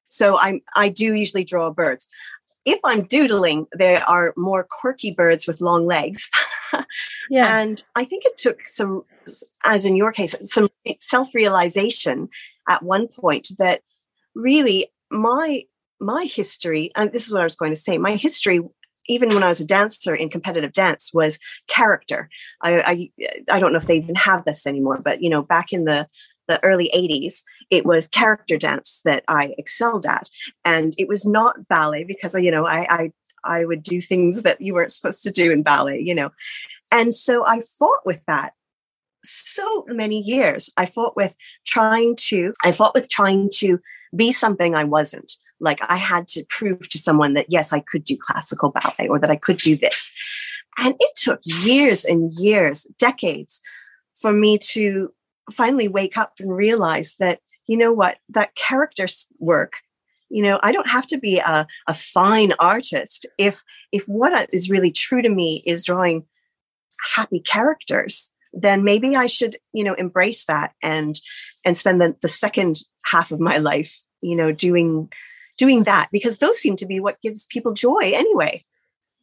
So 0.09 0.37
I'm 0.39 0.61
I 0.75 0.89
do 0.89 1.13
usually 1.13 1.43
draw 1.43 1.71
birds. 1.71 2.07
If 2.65 2.79
I'm 2.83 3.03
doodling, 3.03 3.67
there 3.73 4.03
are 4.07 4.33
more 4.37 4.67
quirky 4.69 5.11
birds 5.11 5.47
with 5.47 5.61
long 5.61 5.85
legs. 5.85 6.29
yeah. 7.29 7.59
And 7.59 7.83
I 7.95 8.05
think 8.05 8.25
it 8.25 8.37
took 8.37 8.67
some, 8.67 9.03
as 9.63 9.83
in 9.83 9.95
your 9.95 10.11
case, 10.11 10.35
some 10.43 10.69
self 10.99 11.33
realization 11.33 12.29
at 12.69 12.83
one 12.83 13.07
point 13.07 13.49
that 13.57 13.81
really 14.35 14.91
my 15.09 15.63
my 16.01 16.25
history, 16.25 16.91
and 16.95 17.11
this 17.11 17.25
is 17.25 17.31
what 17.31 17.41
I 17.41 17.45
was 17.45 17.55
going 17.55 17.71
to 17.71 17.79
say, 17.79 17.97
my 17.97 18.15
history 18.15 18.61
even 19.07 19.29
when 19.29 19.43
I 19.43 19.47
was 19.47 19.59
a 19.59 19.65
dancer 19.65 20.13
in 20.15 20.29
competitive 20.29 20.73
dance 20.73 21.11
was 21.11 21.39
character. 21.67 22.29
I, 22.61 23.09
I, 23.19 23.25
I 23.51 23.59
don't 23.59 23.73
know 23.73 23.79
if 23.79 23.87
they 23.87 23.97
even 23.97 24.13
have 24.15 24.45
this 24.45 24.67
anymore, 24.67 25.01
but 25.03 25.23
you 25.23 25.29
know, 25.29 25.41
back 25.41 25.73
in 25.73 25.85
the 25.85 26.07
the 26.47 26.63
early 26.63 26.91
80s, 26.93 27.43
it 27.69 27.85
was 27.85 28.07
character 28.07 28.57
dance 28.57 28.99
that 29.05 29.23
I 29.27 29.53
excelled 29.57 30.05
at. 30.05 30.29
And 30.65 30.93
it 30.97 31.07
was 31.07 31.25
not 31.25 31.67
ballet 31.67 32.03
because, 32.03 32.33
you 32.33 32.51
know, 32.51 32.65
I, 32.65 32.87
I, 32.89 33.11
I 33.43 33.65
would 33.65 33.83
do 33.83 34.01
things 34.01 34.43
that 34.43 34.59
you 34.59 34.73
weren't 34.73 34.91
supposed 34.91 35.23
to 35.23 35.31
do 35.31 35.51
in 35.51 35.63
ballet, 35.63 35.99
you 35.99 36.13
know. 36.13 36.31
And 36.91 37.15
so 37.15 37.45
I 37.45 37.61
fought 37.61 38.05
with 38.05 38.21
that 38.27 38.53
so 39.23 39.85
many 39.87 40.19
years. 40.19 40.69
I 40.75 40.85
fought 40.85 41.15
with 41.15 41.37
trying 41.65 42.15
to, 42.27 42.53
I 42.65 42.73
fought 42.73 42.95
with 42.95 43.09
trying 43.09 43.49
to 43.59 43.79
be 44.13 44.31
something 44.33 44.75
I 44.75 44.83
wasn't 44.83 45.31
like 45.61 45.79
I 45.87 45.97
had 45.97 46.27
to 46.29 46.43
prove 46.49 46.89
to 46.89 46.97
someone 46.97 47.33
that 47.35 47.47
yes, 47.49 47.71
I 47.71 47.79
could 47.79 48.03
do 48.03 48.17
classical 48.17 48.71
ballet 48.71 49.07
or 49.07 49.19
that 49.19 49.31
I 49.31 49.35
could 49.35 49.57
do 49.57 49.77
this. 49.77 50.11
And 50.77 50.95
it 50.99 51.11
took 51.15 51.39
years 51.43 52.05
and 52.05 52.31
years, 52.33 52.87
decades 52.97 53.61
for 54.13 54.33
me 54.33 54.57
to 54.71 55.13
finally 55.51 55.87
wake 55.87 56.17
up 56.17 56.33
and 56.39 56.55
realize 56.55 57.15
that, 57.19 57.39
you 57.67 57.77
know 57.77 57.93
what, 57.93 58.17
that 58.29 58.55
character 58.55 59.05
work, 59.39 59.73
you 60.29 60.41
know, 60.41 60.59
I 60.63 60.71
don't 60.71 60.89
have 60.89 61.07
to 61.07 61.17
be 61.17 61.39
a, 61.39 61.67
a 61.87 61.93
fine 61.93 62.53
artist 62.59 63.25
if 63.37 63.63
if 63.91 64.05
what 64.05 64.49
is 64.53 64.69
really 64.69 64.91
true 64.91 65.21
to 65.21 65.29
me 65.29 65.63
is 65.65 65.85
drawing 65.85 66.25
happy 67.15 67.39
characters 67.39 68.31
then 68.53 68.83
maybe 68.83 69.15
I 69.15 69.25
should, 69.27 69.57
you 69.73 69.83
know, 69.83 69.93
embrace 69.93 70.45
that 70.45 70.73
and 70.81 71.19
and 71.65 71.77
spend 71.77 72.01
the, 72.01 72.15
the 72.21 72.27
second 72.27 72.81
half 73.05 73.31
of 73.31 73.39
my 73.39 73.57
life, 73.57 73.95
you 74.21 74.35
know, 74.35 74.51
doing 74.51 75.11
doing 75.61 75.83
that 75.83 76.09
because 76.11 76.39
those 76.39 76.57
seem 76.57 76.75
to 76.77 76.87
be 76.87 76.99
what 76.99 77.21
gives 77.21 77.45
people 77.45 77.73
joy 77.73 78.11
anyway. 78.23 78.65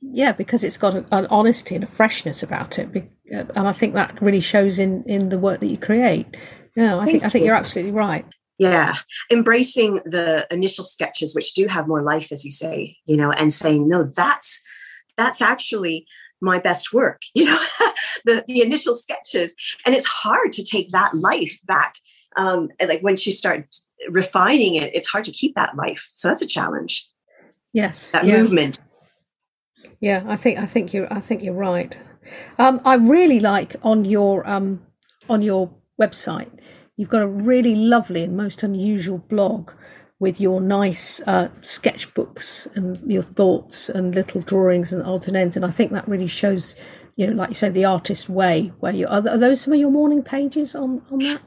Yeah, 0.00 0.32
because 0.32 0.62
it's 0.62 0.78
got 0.78 0.94
an 0.94 1.26
honesty 1.26 1.74
and 1.74 1.82
a 1.82 1.88
freshness 1.88 2.42
about 2.42 2.78
it, 2.78 2.88
uh, 3.34 3.44
and 3.56 3.66
I 3.66 3.72
think 3.72 3.94
that 3.94 4.22
really 4.22 4.40
shows 4.40 4.78
in 4.78 5.02
in 5.04 5.30
the 5.30 5.38
work 5.38 5.58
that 5.58 5.66
you 5.66 5.76
create. 5.76 6.36
Yeah, 6.76 6.94
I 6.94 6.98
Thank 7.00 7.10
think 7.10 7.24
I 7.24 7.28
think 7.28 7.44
you're 7.44 7.56
absolutely 7.56 7.90
right. 7.92 8.24
Yeah, 8.58 8.94
embracing 9.32 9.96
the 10.04 10.46
initial 10.52 10.84
sketches, 10.84 11.34
which 11.34 11.52
do 11.54 11.66
have 11.66 11.88
more 11.88 12.02
life, 12.02 12.30
as 12.30 12.44
you 12.44 12.52
say, 12.52 12.96
you 13.06 13.16
know, 13.16 13.32
and 13.32 13.52
saying 13.52 13.88
no, 13.88 14.08
that's 14.16 14.62
that's 15.16 15.42
actually 15.42 16.06
my 16.40 16.60
best 16.60 16.92
work, 16.92 17.22
you 17.34 17.46
know, 17.46 17.60
the 18.24 18.44
the 18.46 18.62
initial 18.62 18.94
sketches, 18.94 19.56
and 19.84 19.96
it's 19.96 20.06
hard 20.06 20.52
to 20.52 20.64
take 20.64 20.90
that 20.90 21.14
life 21.14 21.58
back. 21.66 21.94
Um, 22.36 22.68
like 22.86 23.02
once 23.02 23.26
you 23.26 23.32
start 23.32 23.66
refining 24.10 24.74
it, 24.76 24.94
it's 24.94 25.08
hard 25.08 25.24
to 25.24 25.32
keep 25.32 25.54
that 25.54 25.76
life. 25.76 26.10
So 26.14 26.28
that's 26.28 26.42
a 26.42 26.46
challenge. 26.46 27.08
Yes, 27.72 28.10
that 28.12 28.24
yeah. 28.24 28.42
movement. 28.42 28.80
Yeah, 30.00 30.22
I 30.26 30.36
think 30.36 30.58
I 30.58 30.66
think 30.66 30.92
you're 30.92 31.12
I 31.12 31.20
think 31.20 31.42
you're 31.42 31.54
right. 31.54 31.98
Um, 32.58 32.80
I 32.84 32.94
really 32.94 33.40
like 33.40 33.76
on 33.82 34.04
your 34.04 34.48
um, 34.48 34.82
on 35.28 35.42
your 35.42 35.70
website. 36.00 36.50
You've 36.96 37.08
got 37.08 37.22
a 37.22 37.28
really 37.28 37.74
lovely 37.74 38.24
and 38.24 38.36
most 38.36 38.62
unusual 38.62 39.18
blog 39.18 39.70
with 40.20 40.40
your 40.40 40.60
nice 40.60 41.20
uh, 41.26 41.48
sketchbooks 41.60 42.66
and 42.74 42.98
your 43.10 43.22
thoughts 43.22 43.88
and 43.88 44.14
little 44.14 44.40
drawings 44.40 44.92
and 44.92 45.02
odds 45.04 45.28
and 45.28 45.36
ends. 45.36 45.56
And 45.56 45.64
I 45.64 45.70
think 45.70 45.92
that 45.92 46.08
really 46.08 46.26
shows, 46.26 46.74
you 47.14 47.28
know, 47.28 47.34
like 47.34 47.50
you 47.50 47.54
say, 47.54 47.68
the 47.68 47.84
artist 47.84 48.28
way. 48.28 48.72
Where 48.80 48.92
you 48.92 49.06
are, 49.06 49.28
are 49.28 49.38
those 49.38 49.60
some 49.60 49.72
of 49.72 49.78
your 49.78 49.90
morning 49.90 50.22
pages 50.22 50.74
on 50.74 51.02
on 51.10 51.20
that? 51.20 51.42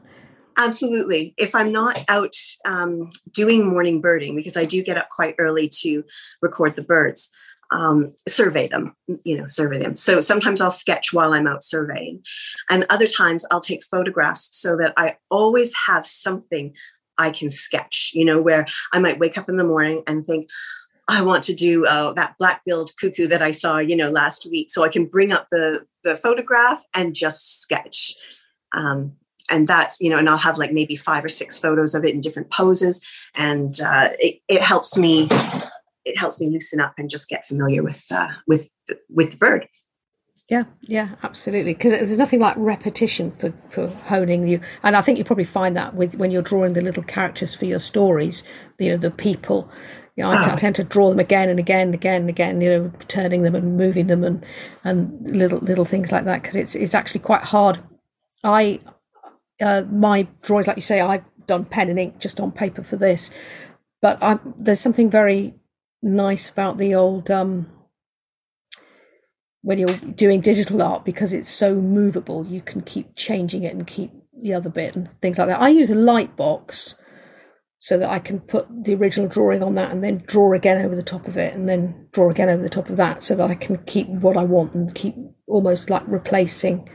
Absolutely. 0.64 1.34
If 1.38 1.56
I'm 1.56 1.72
not 1.72 2.04
out 2.08 2.36
um, 2.66 3.12
doing 3.32 3.68
morning 3.68 4.00
birding, 4.00 4.36
because 4.36 4.56
I 4.56 4.66
do 4.66 4.84
get 4.84 4.98
up 4.98 5.10
quite 5.10 5.36
early 5.40 5.68
to 5.82 6.04
record 6.42 6.76
the 6.76 6.84
birds, 6.84 7.32
um, 7.72 8.14
survey 8.28 8.68
them, 8.68 8.96
you 9.24 9.38
know, 9.38 9.48
survey 9.48 9.80
them. 9.80 9.96
So 9.96 10.22
sometimes 10.22 10.62
I'll 10.62 10.70
sketch 10.70 11.14
while 11.14 11.34
I'm 11.34 11.48
out 11.48 11.64
surveying, 11.64 12.22
and 12.70 12.86
other 12.90 13.08
times 13.08 13.46
I'll 13.50 13.62
take 13.62 13.84
photographs 13.84 14.50
so 14.52 14.78
that 14.78 14.94
I 14.98 15.16
always 15.30 15.74
have 15.88 16.06
something 16.06 16.74
I 17.18 17.32
can 17.32 17.50
sketch, 17.50 18.12
you 18.14 18.26
know, 18.26 18.42
where 18.42 18.66
I 18.94 19.00
might 19.00 19.20
wake 19.20 19.38
up 19.38 19.50
in 19.50 19.56
the 19.56 19.64
morning 19.64 20.04
and 20.06 20.28
think, 20.28 20.50
I 21.08 21.24
want 21.24 21.44
to 21.46 21.54
do 21.54 21.86
uh, 21.86 22.14
that 22.14 22.36
black-billed 22.38 22.92
cuckoo 23.00 23.28
that 23.28 23.42
I 23.42 23.52
saw, 23.52 23.80
you 23.80 23.96
know, 23.96 24.12
last 24.12 24.46
week. 24.46 24.70
So 24.70 24.84
I 24.84 24.90
can 24.90 25.06
bring 25.08 25.32
up 25.32 25.48
the 25.50 25.86
the 26.04 26.16
photograph 26.16 26.84
and 26.94 27.16
just 27.16 27.62
sketch. 27.62 28.14
Um, 28.74 29.14
and 29.52 29.68
that's 29.68 30.00
you 30.00 30.10
know 30.10 30.18
and 30.18 30.30
i'll 30.30 30.38
have 30.38 30.58
like 30.58 30.72
maybe 30.72 30.96
five 30.96 31.24
or 31.24 31.30
six 31.30 31.60
photos 31.60 31.94
of 31.94 32.04
it 32.06 32.14
in 32.16 32.22
different 32.22 32.52
poses. 32.52 33.06
And 33.36 33.80
uh, 33.82 34.10
it, 34.20 34.40
it 34.48 34.62
helps 34.62 34.98
me 34.98 35.28
it 36.06 36.18
helps 36.18 36.42
me 36.42 36.50
loosen 36.50 36.80
up 36.80 36.94
and 36.98 37.10
just 37.10 37.30
get 37.30 37.46
familiar 37.46 37.84
with 37.84 38.06
uh, 38.12 38.30
with 38.48 38.72
with 39.10 39.32
the 39.32 39.38
bird. 39.38 39.68
Yeah 40.50 40.64
yeah 40.82 41.10
absolutely. 41.24 41.74
Because 41.74 41.92
there's 41.92 42.18
nothing 42.18 42.40
like 42.40 42.56
repetition 42.58 43.32
for 43.32 43.54
for 43.70 43.88
honing 43.88 44.48
you. 44.48 44.62
And 44.84 44.96
i 44.96 45.02
think 45.02 45.18
you 45.18 45.24
probably 45.24 45.44
find 45.44 45.76
that 45.76 45.94
with 45.96 46.16
when 46.16 46.32
you're 46.32 46.42
drawing 46.42 46.74
the 46.74 46.82
little 46.82 47.04
characters 47.04 47.54
for 47.54 47.66
your 47.66 47.80
stories 47.80 48.44
you 48.80 48.90
know 48.90 48.98
the 48.98 49.12
people. 49.12 49.72
You 50.18 50.26
know, 50.26 50.32
I, 50.32 50.44
t- 50.44 50.52
I 50.52 50.56
tend 50.56 50.76
to 50.76 50.84
draw 50.84 51.10
them 51.10 51.20
again 51.20 51.50
and 51.50 51.58
again 51.58 51.88
and 51.88 51.94
again 51.94 52.22
and 52.22 52.30
again, 52.30 52.60
you 52.60 52.70
know, 52.70 52.92
turning 53.08 53.44
them 53.44 53.56
and 53.56 53.78
moving 53.78 54.08
them 54.08 54.26
and 54.26 54.46
and 54.84 55.20
little 55.26 55.60
little 55.60 55.86
things 55.86 56.12
like 56.12 56.26
that 56.26 56.42
because 56.42 56.58
it's 56.58 56.76
it's 56.76 56.94
actually 56.94 57.22
quite 57.22 57.44
hard. 57.44 57.80
I 58.44 58.82
uh, 59.62 59.84
my 59.92 60.28
drawings, 60.42 60.68
like 60.68 60.78
you 60.78 60.82
say, 60.82 61.00
I've 61.00 61.24
done 61.48 61.66
pen 61.66 61.90
and 61.90 62.00
ink 62.00 62.20
just 62.20 62.40
on 62.40 62.52
paper 62.52 62.84
for 62.84 62.96
this, 62.96 63.32
but 64.02 64.22
I, 64.22 64.40
there's 64.58 64.80
something 64.80 65.10
very 65.10 65.54
nice 66.02 66.50
about 66.50 66.78
the 66.78 66.96
old 66.96 67.30
um, 67.30 67.70
when 69.62 69.78
you're 69.78 69.88
doing 69.90 70.42
digital 70.42 70.82
art 70.82 71.06
because 71.06 71.34
it's 71.34 71.50
so 71.50 71.76
movable. 71.76 72.46
You 72.46 72.62
can 72.62 72.82
keep 72.82 73.16
changing 73.16 73.64
it 73.64 73.74
and 73.74 73.86
keep 73.86 74.12
the 74.42 74.54
other 74.54 74.70
bit 74.70 74.96
and 74.96 75.10
things 75.22 75.38
like 75.38 75.48
that. 75.48 75.62
I 75.62 75.70
use 75.70 75.90
a 75.90 75.96
light 75.96 76.36
box 76.36 76.96
so 77.78 77.98
that 77.98 78.10
I 78.10 78.20
can 78.20 78.40
put 78.40 78.68
the 78.84 78.94
original 78.94 79.28
drawing 79.28 79.64
on 79.64 79.76
that 79.76 79.92
and 79.92 80.04
then 80.04 80.24
draw 80.26 80.54
again 80.54 80.84
over 80.84 80.96
the 80.96 81.02
top 81.04 81.28
of 81.28 81.38
it 81.38 81.54
and 81.54 81.68
then 81.68 82.08
draw 82.12 82.30
again 82.30 82.50
over 82.50 82.62
the 82.62 82.70
top 82.70 82.90
of 82.90 82.98
that 82.98 83.24
so 83.24 83.36
that 83.36 83.50
I 83.50 83.56
can 83.56 83.78
keep 83.86 84.08
what 84.08 84.38
I 84.38 84.44
want 84.44 84.74
and 84.74 84.94
keep 84.94 85.16
almost 85.48 85.90
like 85.90 86.04
replacing 86.08 86.88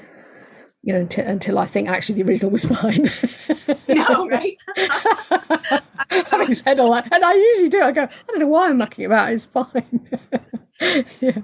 you 0.86 0.92
know, 0.92 1.00
until, 1.00 1.26
until 1.26 1.58
I 1.58 1.66
think 1.66 1.88
actually 1.88 2.22
the 2.22 2.30
original 2.30 2.52
was 2.52 2.64
fine. 2.80 3.08
no, 3.88 4.28
right? 4.28 4.56
Having 6.30 6.54
said 6.54 6.78
all 6.78 6.92
that, 6.92 7.12
and 7.12 7.24
I 7.24 7.34
usually 7.34 7.68
do, 7.68 7.82
I 7.82 7.90
go, 7.90 8.04
I 8.04 8.08
don't 8.28 8.38
know 8.38 8.46
why 8.46 8.68
I'm 8.68 8.78
mucking 8.78 9.04
about, 9.04 9.32
it's 9.32 9.46
fine. 9.46 10.08
yeah. 11.20 11.38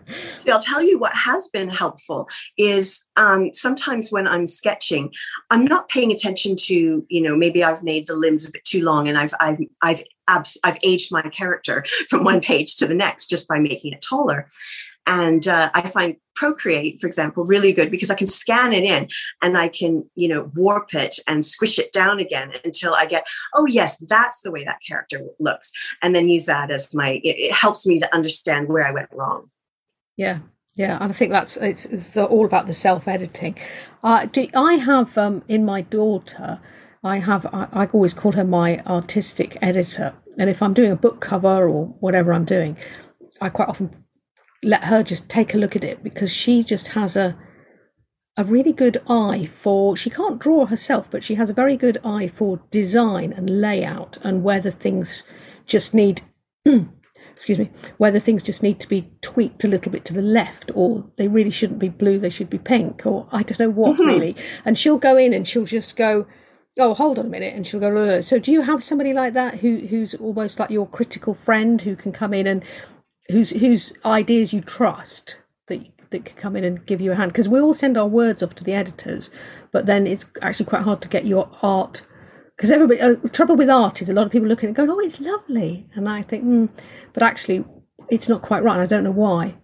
I'll 0.48 0.62
tell 0.62 0.80
you 0.80 0.96
what 0.98 1.12
has 1.14 1.48
been 1.48 1.70
helpful 1.70 2.28
is 2.56 3.02
um, 3.16 3.52
sometimes 3.52 4.12
when 4.12 4.28
I'm 4.28 4.46
sketching, 4.46 5.10
I'm 5.50 5.64
not 5.64 5.88
paying 5.88 6.12
attention 6.12 6.54
to, 6.66 7.04
you 7.08 7.20
know, 7.20 7.34
maybe 7.34 7.64
I've 7.64 7.82
made 7.82 8.06
the 8.06 8.14
limbs 8.14 8.46
a 8.46 8.52
bit 8.52 8.62
too 8.64 8.84
long 8.84 9.08
and 9.08 9.18
I've, 9.18 9.34
I've, 9.40 9.58
I've, 9.82 10.02
I've 10.62 10.78
aged 10.84 11.10
my 11.10 11.22
character 11.22 11.84
from 12.08 12.22
one 12.22 12.40
page 12.40 12.76
to 12.76 12.86
the 12.86 12.94
next 12.94 13.28
just 13.28 13.48
by 13.48 13.58
making 13.58 13.92
it 13.92 14.02
taller. 14.02 14.48
And 15.06 15.48
uh, 15.48 15.70
I 15.74 15.82
find 15.82 16.16
Procreate, 16.34 17.00
for 17.00 17.06
example, 17.06 17.44
really 17.44 17.72
good 17.72 17.90
because 17.90 18.10
I 18.10 18.14
can 18.14 18.26
scan 18.26 18.72
it 18.72 18.84
in 18.84 19.08
and 19.42 19.58
I 19.58 19.68
can, 19.68 20.08
you 20.14 20.28
know, 20.28 20.50
warp 20.54 20.94
it 20.94 21.16
and 21.26 21.44
squish 21.44 21.78
it 21.78 21.92
down 21.92 22.20
again 22.20 22.52
until 22.64 22.94
I 22.94 23.06
get, 23.06 23.24
oh, 23.54 23.66
yes, 23.66 23.98
that's 24.08 24.40
the 24.40 24.50
way 24.50 24.64
that 24.64 24.78
character 24.86 25.20
looks. 25.38 25.72
And 26.00 26.14
then 26.14 26.28
use 26.28 26.46
that 26.46 26.70
as 26.70 26.94
my, 26.94 27.20
it, 27.22 27.36
it 27.38 27.52
helps 27.52 27.86
me 27.86 28.00
to 28.00 28.14
understand 28.14 28.68
where 28.68 28.86
I 28.86 28.92
went 28.92 29.10
wrong. 29.12 29.50
Yeah. 30.16 30.38
Yeah, 30.74 30.96
and 31.00 31.12
I 31.12 31.14
think 31.14 31.30
that's 31.30 31.58
it's, 31.58 31.84
it's 31.84 32.16
all 32.16 32.46
about 32.46 32.66
the 32.66 32.72
self 32.72 33.06
editing. 33.06 33.58
Uh, 34.02 34.26
I 34.54 34.74
have 34.74 35.18
um, 35.18 35.42
in 35.46 35.66
my 35.66 35.82
daughter, 35.82 36.60
I 37.04 37.18
have 37.18 37.44
I, 37.52 37.68
I 37.72 37.86
always 37.92 38.14
call 38.14 38.32
her 38.32 38.44
my 38.44 38.78
artistic 38.86 39.58
editor, 39.60 40.14
and 40.38 40.48
if 40.48 40.62
I'm 40.62 40.72
doing 40.72 40.90
a 40.90 40.96
book 40.96 41.20
cover 41.20 41.68
or 41.68 41.88
whatever 42.00 42.32
I'm 42.32 42.46
doing, 42.46 42.78
I 43.38 43.50
quite 43.50 43.68
often 43.68 44.01
let 44.64 44.84
her 44.84 45.02
just 45.02 45.28
take 45.28 45.54
a 45.54 45.58
look 45.58 45.74
at 45.74 45.84
it 45.84 46.02
because 46.02 46.32
she 46.32 46.62
just 46.62 46.88
has 46.88 47.16
a 47.16 47.36
a 48.36 48.44
really 48.44 48.72
good 48.72 48.96
eye 49.08 49.44
for 49.44 49.94
she 49.96 50.08
can't 50.08 50.38
draw 50.38 50.64
herself 50.64 51.10
but 51.10 51.22
she 51.22 51.34
has 51.34 51.50
a 51.50 51.54
very 51.54 51.76
good 51.76 51.98
eye 52.02 52.26
for 52.26 52.62
design 52.70 53.32
and 53.32 53.60
layout 53.60 54.16
and 54.22 54.42
whether 54.42 54.70
things 54.70 55.24
just 55.66 55.92
need 55.92 56.22
excuse 57.32 57.58
me 57.58 57.70
whether 57.98 58.18
things 58.18 58.42
just 58.42 58.62
need 58.62 58.80
to 58.80 58.88
be 58.88 59.10
tweaked 59.20 59.64
a 59.64 59.68
little 59.68 59.92
bit 59.92 60.04
to 60.04 60.14
the 60.14 60.22
left 60.22 60.70
or 60.74 61.04
they 61.16 61.28
really 61.28 61.50
shouldn't 61.50 61.78
be 61.78 61.90
blue 61.90 62.18
they 62.18 62.30
should 62.30 62.48
be 62.48 62.58
pink 62.58 63.04
or 63.04 63.28
i 63.32 63.42
don't 63.42 63.60
know 63.60 63.68
what 63.68 63.94
mm-hmm. 63.94 64.06
really 64.06 64.36
and 64.64 64.78
she'll 64.78 64.98
go 64.98 65.16
in 65.18 65.34
and 65.34 65.46
she'll 65.46 65.66
just 65.66 65.94
go 65.96 66.26
oh 66.78 66.94
hold 66.94 67.18
on 67.18 67.26
a 67.26 67.28
minute 67.28 67.54
and 67.54 67.66
she'll 67.66 67.80
go 67.80 68.20
so 68.22 68.38
do 68.38 68.50
you 68.50 68.62
have 68.62 68.82
somebody 68.82 69.12
like 69.12 69.34
that 69.34 69.58
who 69.58 69.86
who's 69.88 70.14
almost 70.14 70.58
like 70.58 70.70
your 70.70 70.86
critical 70.86 71.34
friend 71.34 71.82
who 71.82 71.94
can 71.94 72.12
come 72.12 72.32
in 72.32 72.46
and 72.46 72.64
whose 73.32 73.50
whose 73.50 73.92
ideas 74.04 74.54
you 74.54 74.60
trust 74.60 75.40
that 75.66 75.86
that 76.10 76.24
could 76.24 76.36
come 76.36 76.56
in 76.56 76.64
and 76.64 76.86
give 76.86 77.00
you 77.00 77.12
a 77.12 77.14
hand 77.14 77.32
because 77.32 77.48
we 77.48 77.60
all 77.60 77.74
send 77.74 77.96
our 77.96 78.06
words 78.06 78.42
off 78.42 78.54
to 78.54 78.64
the 78.64 78.72
editors 78.72 79.30
but 79.72 79.86
then 79.86 80.06
it's 80.06 80.30
actually 80.40 80.66
quite 80.66 80.82
hard 80.82 81.00
to 81.02 81.08
get 81.08 81.26
your 81.26 81.50
art 81.62 82.06
because 82.56 82.70
everybody 82.70 83.00
uh, 83.00 83.16
trouble 83.32 83.56
with 83.56 83.70
art 83.70 84.00
is 84.00 84.10
a 84.10 84.14
lot 84.14 84.26
of 84.26 84.32
people 84.32 84.46
looking 84.46 84.68
and 84.68 84.76
going 84.76 84.90
oh 84.90 85.00
it's 85.00 85.20
lovely. 85.20 85.86
And 85.94 86.08
i 86.08 86.22
think 86.22 86.44
mm, 86.44 86.70
but 87.12 87.22
actually 87.22 87.64
it's 88.08 88.28
not 88.28 88.42
quite 88.42 88.62
right 88.62 88.74
and 88.74 88.82
i 88.82 88.86
don't 88.86 89.04
know 89.04 89.10
why. 89.10 89.56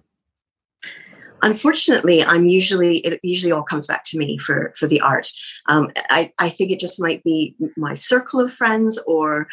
Unfortunately 1.43 2.25
i'm 2.25 2.47
usually 2.47 2.99
it 2.99 3.21
usually 3.23 3.53
all 3.53 3.63
comes 3.63 3.87
back 3.87 4.05
to 4.07 4.19
me 4.19 4.39
for 4.39 4.73
for 4.77 4.89
the 4.89 5.01
art. 5.01 5.31
Um, 5.67 5.93
I, 6.11 6.33
I 6.39 6.49
think 6.49 6.73
it 6.73 6.81
just 6.81 7.01
might 7.01 7.23
be 7.23 7.55
my 7.77 7.95
circle 7.95 8.41
of 8.41 8.53
friends 8.53 8.99
or 9.07 9.47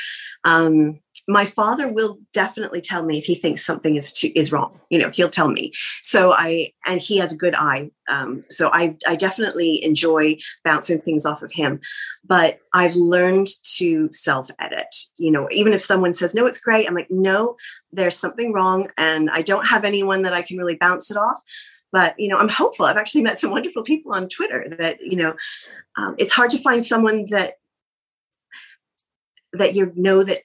um, 0.46 1.00
my 1.28 1.46
father 1.46 1.92
will 1.92 2.20
definitely 2.34 2.82
tell 2.82 3.04
me 3.04 3.18
if 3.18 3.26
he 3.26 3.34
thinks 3.34 3.66
something 3.66 3.96
is 3.96 4.14
too, 4.14 4.32
is 4.36 4.52
wrong. 4.52 4.80
You 4.90 5.00
know, 5.00 5.10
he'll 5.10 5.30
tell 5.30 5.50
me. 5.50 5.74
So 6.02 6.34
I 6.34 6.72
and 6.86 7.02
he 7.02 7.18
has 7.18 7.32
a 7.32 7.38
good 7.38 7.56
eye. 7.56 7.90
Um, 8.08 8.44
so 8.50 8.70
I 8.72 8.96
I 9.08 9.16
definitely 9.16 9.84
enjoy 9.84 10.38
bouncing 10.64 11.02
things 11.02 11.26
off 11.26 11.42
of 11.42 11.52
him. 11.52 11.80
But 12.24 12.60
I've 12.74 12.96
learned 12.96 13.48
to 13.78 14.10
self 14.12 14.50
edit. 14.60 14.94
You 15.18 15.32
know, 15.32 15.48
even 15.52 15.74
if 15.74 15.82
someone 15.82 16.14
says 16.14 16.36
no, 16.36 16.46
it's 16.46 16.60
great. 16.60 16.88
I'm 16.88 16.96
like, 16.96 17.10
no, 17.10 17.56
there's 17.92 18.18
something 18.18 18.54
wrong, 18.54 18.92
and 18.98 19.30
I 19.32 19.42
don't 19.42 19.66
have 19.66 19.84
anyone 19.84 20.22
that 20.24 20.34
I 20.34 20.44
can 20.44 20.58
really 20.58 20.76
bounce 20.76 21.10
it 21.10 21.18
off. 21.18 21.42
But 21.92 22.20
you 22.20 22.28
know, 22.28 22.38
I'm 22.38 22.50
hopeful. 22.50 22.86
I've 22.86 22.98
actually 22.98 23.24
met 23.24 23.40
some 23.40 23.52
wonderful 23.52 23.84
people 23.84 24.14
on 24.14 24.30
Twitter 24.30 24.76
that 24.78 25.02
you 25.02 25.16
know. 25.16 25.36
Um, 25.98 26.14
it's 26.18 26.34
hard 26.34 26.50
to 26.50 26.58
find 26.58 26.84
someone 26.84 27.28
that 27.30 27.56
that 29.54 29.74
you 29.74 29.92
know 29.96 30.24
that 30.24 30.42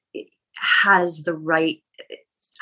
has 0.60 1.24
the 1.24 1.34
right 1.34 1.82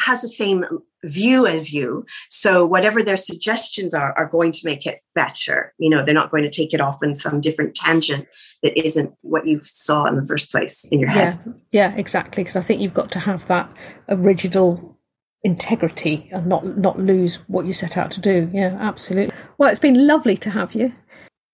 has 0.01 0.23
the 0.23 0.29
same 0.29 0.65
view 1.05 1.47
as 1.47 1.73
you. 1.73 2.07
So 2.31 2.65
whatever 2.65 3.03
their 3.03 3.17
suggestions 3.17 3.95
are 3.95 4.13
are 4.17 4.29
going 4.29 4.53
to 4.53 4.61
make 4.65 4.87
it 4.87 5.01
better. 5.15 5.75
You 5.79 5.91
know 5.91 6.05
they're 6.05 6.15
not 6.15 6.31
going 6.31 6.45
to 6.45 6.51
take 6.51 6.73
it 6.73 6.81
off 6.81 7.03
in 7.03 7.15
some 7.15 7.41
different 7.41 7.75
tangent 7.75 8.27
that 8.63 8.79
isn't 8.79 9.15
what 9.23 9.47
you 9.47 9.61
saw 9.63 10.07
in 10.07 10.17
the 10.17 10.27
first 10.27 10.51
place 10.51 10.87
in 10.89 11.01
your 11.01 11.11
head. 11.11 11.39
Yeah 11.45 11.53
yeah 11.71 11.95
exactly 11.97 12.43
because 12.43 12.57
i 12.57 12.63
think 12.63 12.81
you've 12.81 12.95
got 12.95 13.11
to 13.13 13.21
have 13.21 13.47
that 13.47 13.71
original 14.09 14.99
integrity 15.43 16.29
and 16.33 16.47
not 16.47 16.77
not 16.77 16.99
lose 16.99 17.37
what 17.47 17.65
you 17.67 17.73
set 17.73 17.97
out 17.97 18.11
to 18.11 18.21
do. 18.21 18.51
Yeah 18.53 18.77
absolutely. 18.81 19.35
Well 19.59 19.71
it's 19.71 19.79
been 19.79 20.07
lovely 20.07 20.37
to 20.39 20.51
have 20.51 20.75
you 20.75 20.93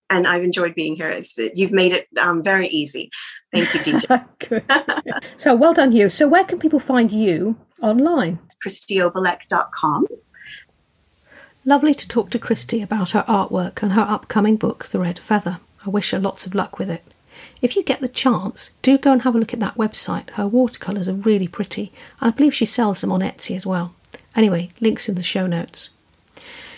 and 0.09 0.27
I've 0.27 0.43
enjoyed 0.43 0.75
being 0.75 0.95
here. 0.95 1.09
It's, 1.09 1.37
you've 1.37 1.71
made 1.71 1.93
it 1.93 2.07
um, 2.19 2.43
very 2.43 2.67
easy. 2.67 3.09
Thank 3.53 3.73
you, 3.73 3.79
DJ. 3.79 5.21
so 5.37 5.55
well 5.55 5.73
done, 5.73 5.91
you. 5.91 6.09
So 6.09 6.27
where 6.27 6.43
can 6.43 6.59
people 6.59 6.79
find 6.79 7.11
you 7.11 7.57
online? 7.81 8.39
ChristyObalek.com. 8.65 10.07
Lovely 11.67 11.95
to 11.95 12.07
talk 12.07 12.29
to 12.29 12.39
Christy 12.39 12.81
about 12.81 13.11
her 13.11 13.25
artwork 13.27 13.81
and 13.81 13.93
her 13.93 14.05
upcoming 14.07 14.55
book, 14.55 14.85
The 14.85 14.99
Red 14.99 15.17
Feather. 15.17 15.59
I 15.85 15.89
wish 15.89 16.11
her 16.11 16.19
lots 16.19 16.45
of 16.45 16.53
luck 16.53 16.77
with 16.77 16.89
it. 16.89 17.03
If 17.61 17.75
you 17.75 17.83
get 17.83 18.01
the 18.01 18.07
chance, 18.07 18.71
do 18.81 18.97
go 18.97 19.11
and 19.11 19.23
have 19.23 19.35
a 19.35 19.39
look 19.39 19.53
at 19.53 19.59
that 19.59 19.75
website. 19.75 20.29
Her 20.31 20.47
watercolours 20.47 21.09
are 21.09 21.13
really 21.13 21.47
pretty, 21.47 21.91
and 22.21 22.31
I 22.31 22.35
believe 22.35 22.53
she 22.53 22.65
sells 22.65 23.01
them 23.01 23.11
on 23.11 23.21
Etsy 23.21 23.55
as 23.55 23.65
well. 23.65 23.93
Anyway, 24.35 24.71
links 24.79 25.09
in 25.09 25.15
the 25.15 25.23
show 25.23 25.47
notes. 25.47 25.89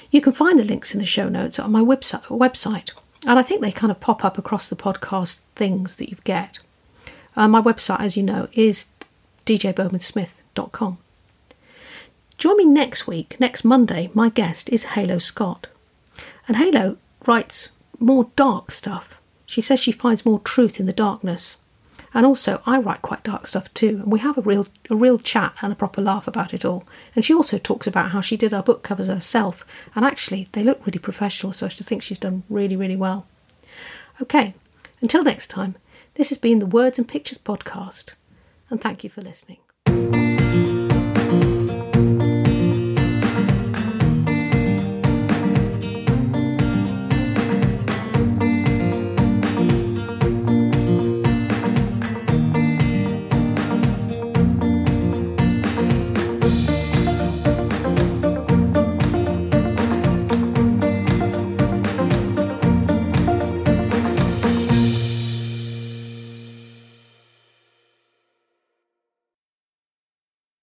You 0.10 0.22
can 0.22 0.32
find 0.32 0.58
the 0.58 0.64
links 0.64 0.94
in 0.94 1.00
the 1.00 1.06
show 1.06 1.28
notes 1.28 1.60
on 1.60 1.72
my 1.72 1.82
website, 1.82 2.24
website 2.28 2.92
and 3.26 3.40
I 3.40 3.44
think 3.44 3.62
they 3.62 3.72
kind 3.72 3.92
of 3.92 4.00
pop 4.00 4.24
up 4.24 4.38
across 4.38 4.70
the 4.70 4.76
podcast 4.76 5.44
things 5.56 5.96
that 5.98 6.10
you 6.10 6.18
get. 6.24 6.60
Uh, 7.36 7.48
my 7.48 7.62
website, 7.62 8.00
as 8.00 8.18
you 8.18 8.24
know, 8.24 8.48
is 8.54 8.88
djbowmansmith.com. 9.46 10.98
Join 12.38 12.58
me 12.58 12.66
next 12.66 13.08
week, 13.08 13.40
next 13.40 13.64
Monday. 13.64 14.12
My 14.14 14.30
guest 14.30 14.70
is 14.70 14.86
Halo 14.86 15.18
Scott. 15.18 15.68
And 16.48 16.58
Halo 16.58 16.98
writes 17.26 17.72
more 18.00 18.30
dark 18.36 18.72
stuff. 18.72 19.20
She 19.46 19.62
says 19.62 19.80
she 19.80 19.92
finds 19.92 20.26
more 20.26 20.40
truth 20.40 20.80
in 20.80 20.86
the 20.86 20.94
darkness. 20.94 21.58
And 22.18 22.26
also, 22.26 22.64
I 22.66 22.80
write 22.80 23.04
quite 23.04 23.24
dark 23.24 23.46
stuff 23.46 23.72
too, 23.76 24.00
and 24.02 24.12
we 24.12 24.18
have 24.18 24.40
a 24.40 24.42
real, 24.42 24.66
a 24.90 24.96
real 24.96 25.20
chat 25.20 25.54
and 25.62 25.72
a 25.72 25.76
proper 25.76 26.02
laugh 26.02 26.28
about 26.28 26.52
it 26.52 26.66
all. 26.66 26.84
And 27.16 27.24
she 27.24 27.32
also 27.32 27.60
talks 27.60 27.86
about 27.86 28.10
how 28.10 28.22
she 28.22 28.36
did 28.36 28.56
our 28.56 28.64
book 28.64 28.82
covers 28.82 29.06
herself, 29.06 29.64
and 29.94 30.04
actually, 30.04 30.50
they 30.54 30.64
look 30.64 30.84
really 30.84 30.98
professional, 30.98 31.54
so 31.54 31.68
I 31.68 31.70
think 31.70 32.02
she's 32.02 32.18
done 32.18 32.42
really, 32.50 32.76
really 32.76 32.96
well. 32.96 33.28
Okay, 34.20 34.56
until 35.00 35.24
next 35.24 35.50
time, 35.50 35.76
this 36.16 36.30
has 36.30 36.40
been 36.40 36.58
the 36.58 36.66
Words 36.66 36.98
and 36.98 37.08
Pictures 37.08 37.38
podcast, 37.38 38.16
and 38.72 38.82
thank 38.82 39.04
you 39.04 39.12
for 39.12 39.22
listening. 39.22 39.60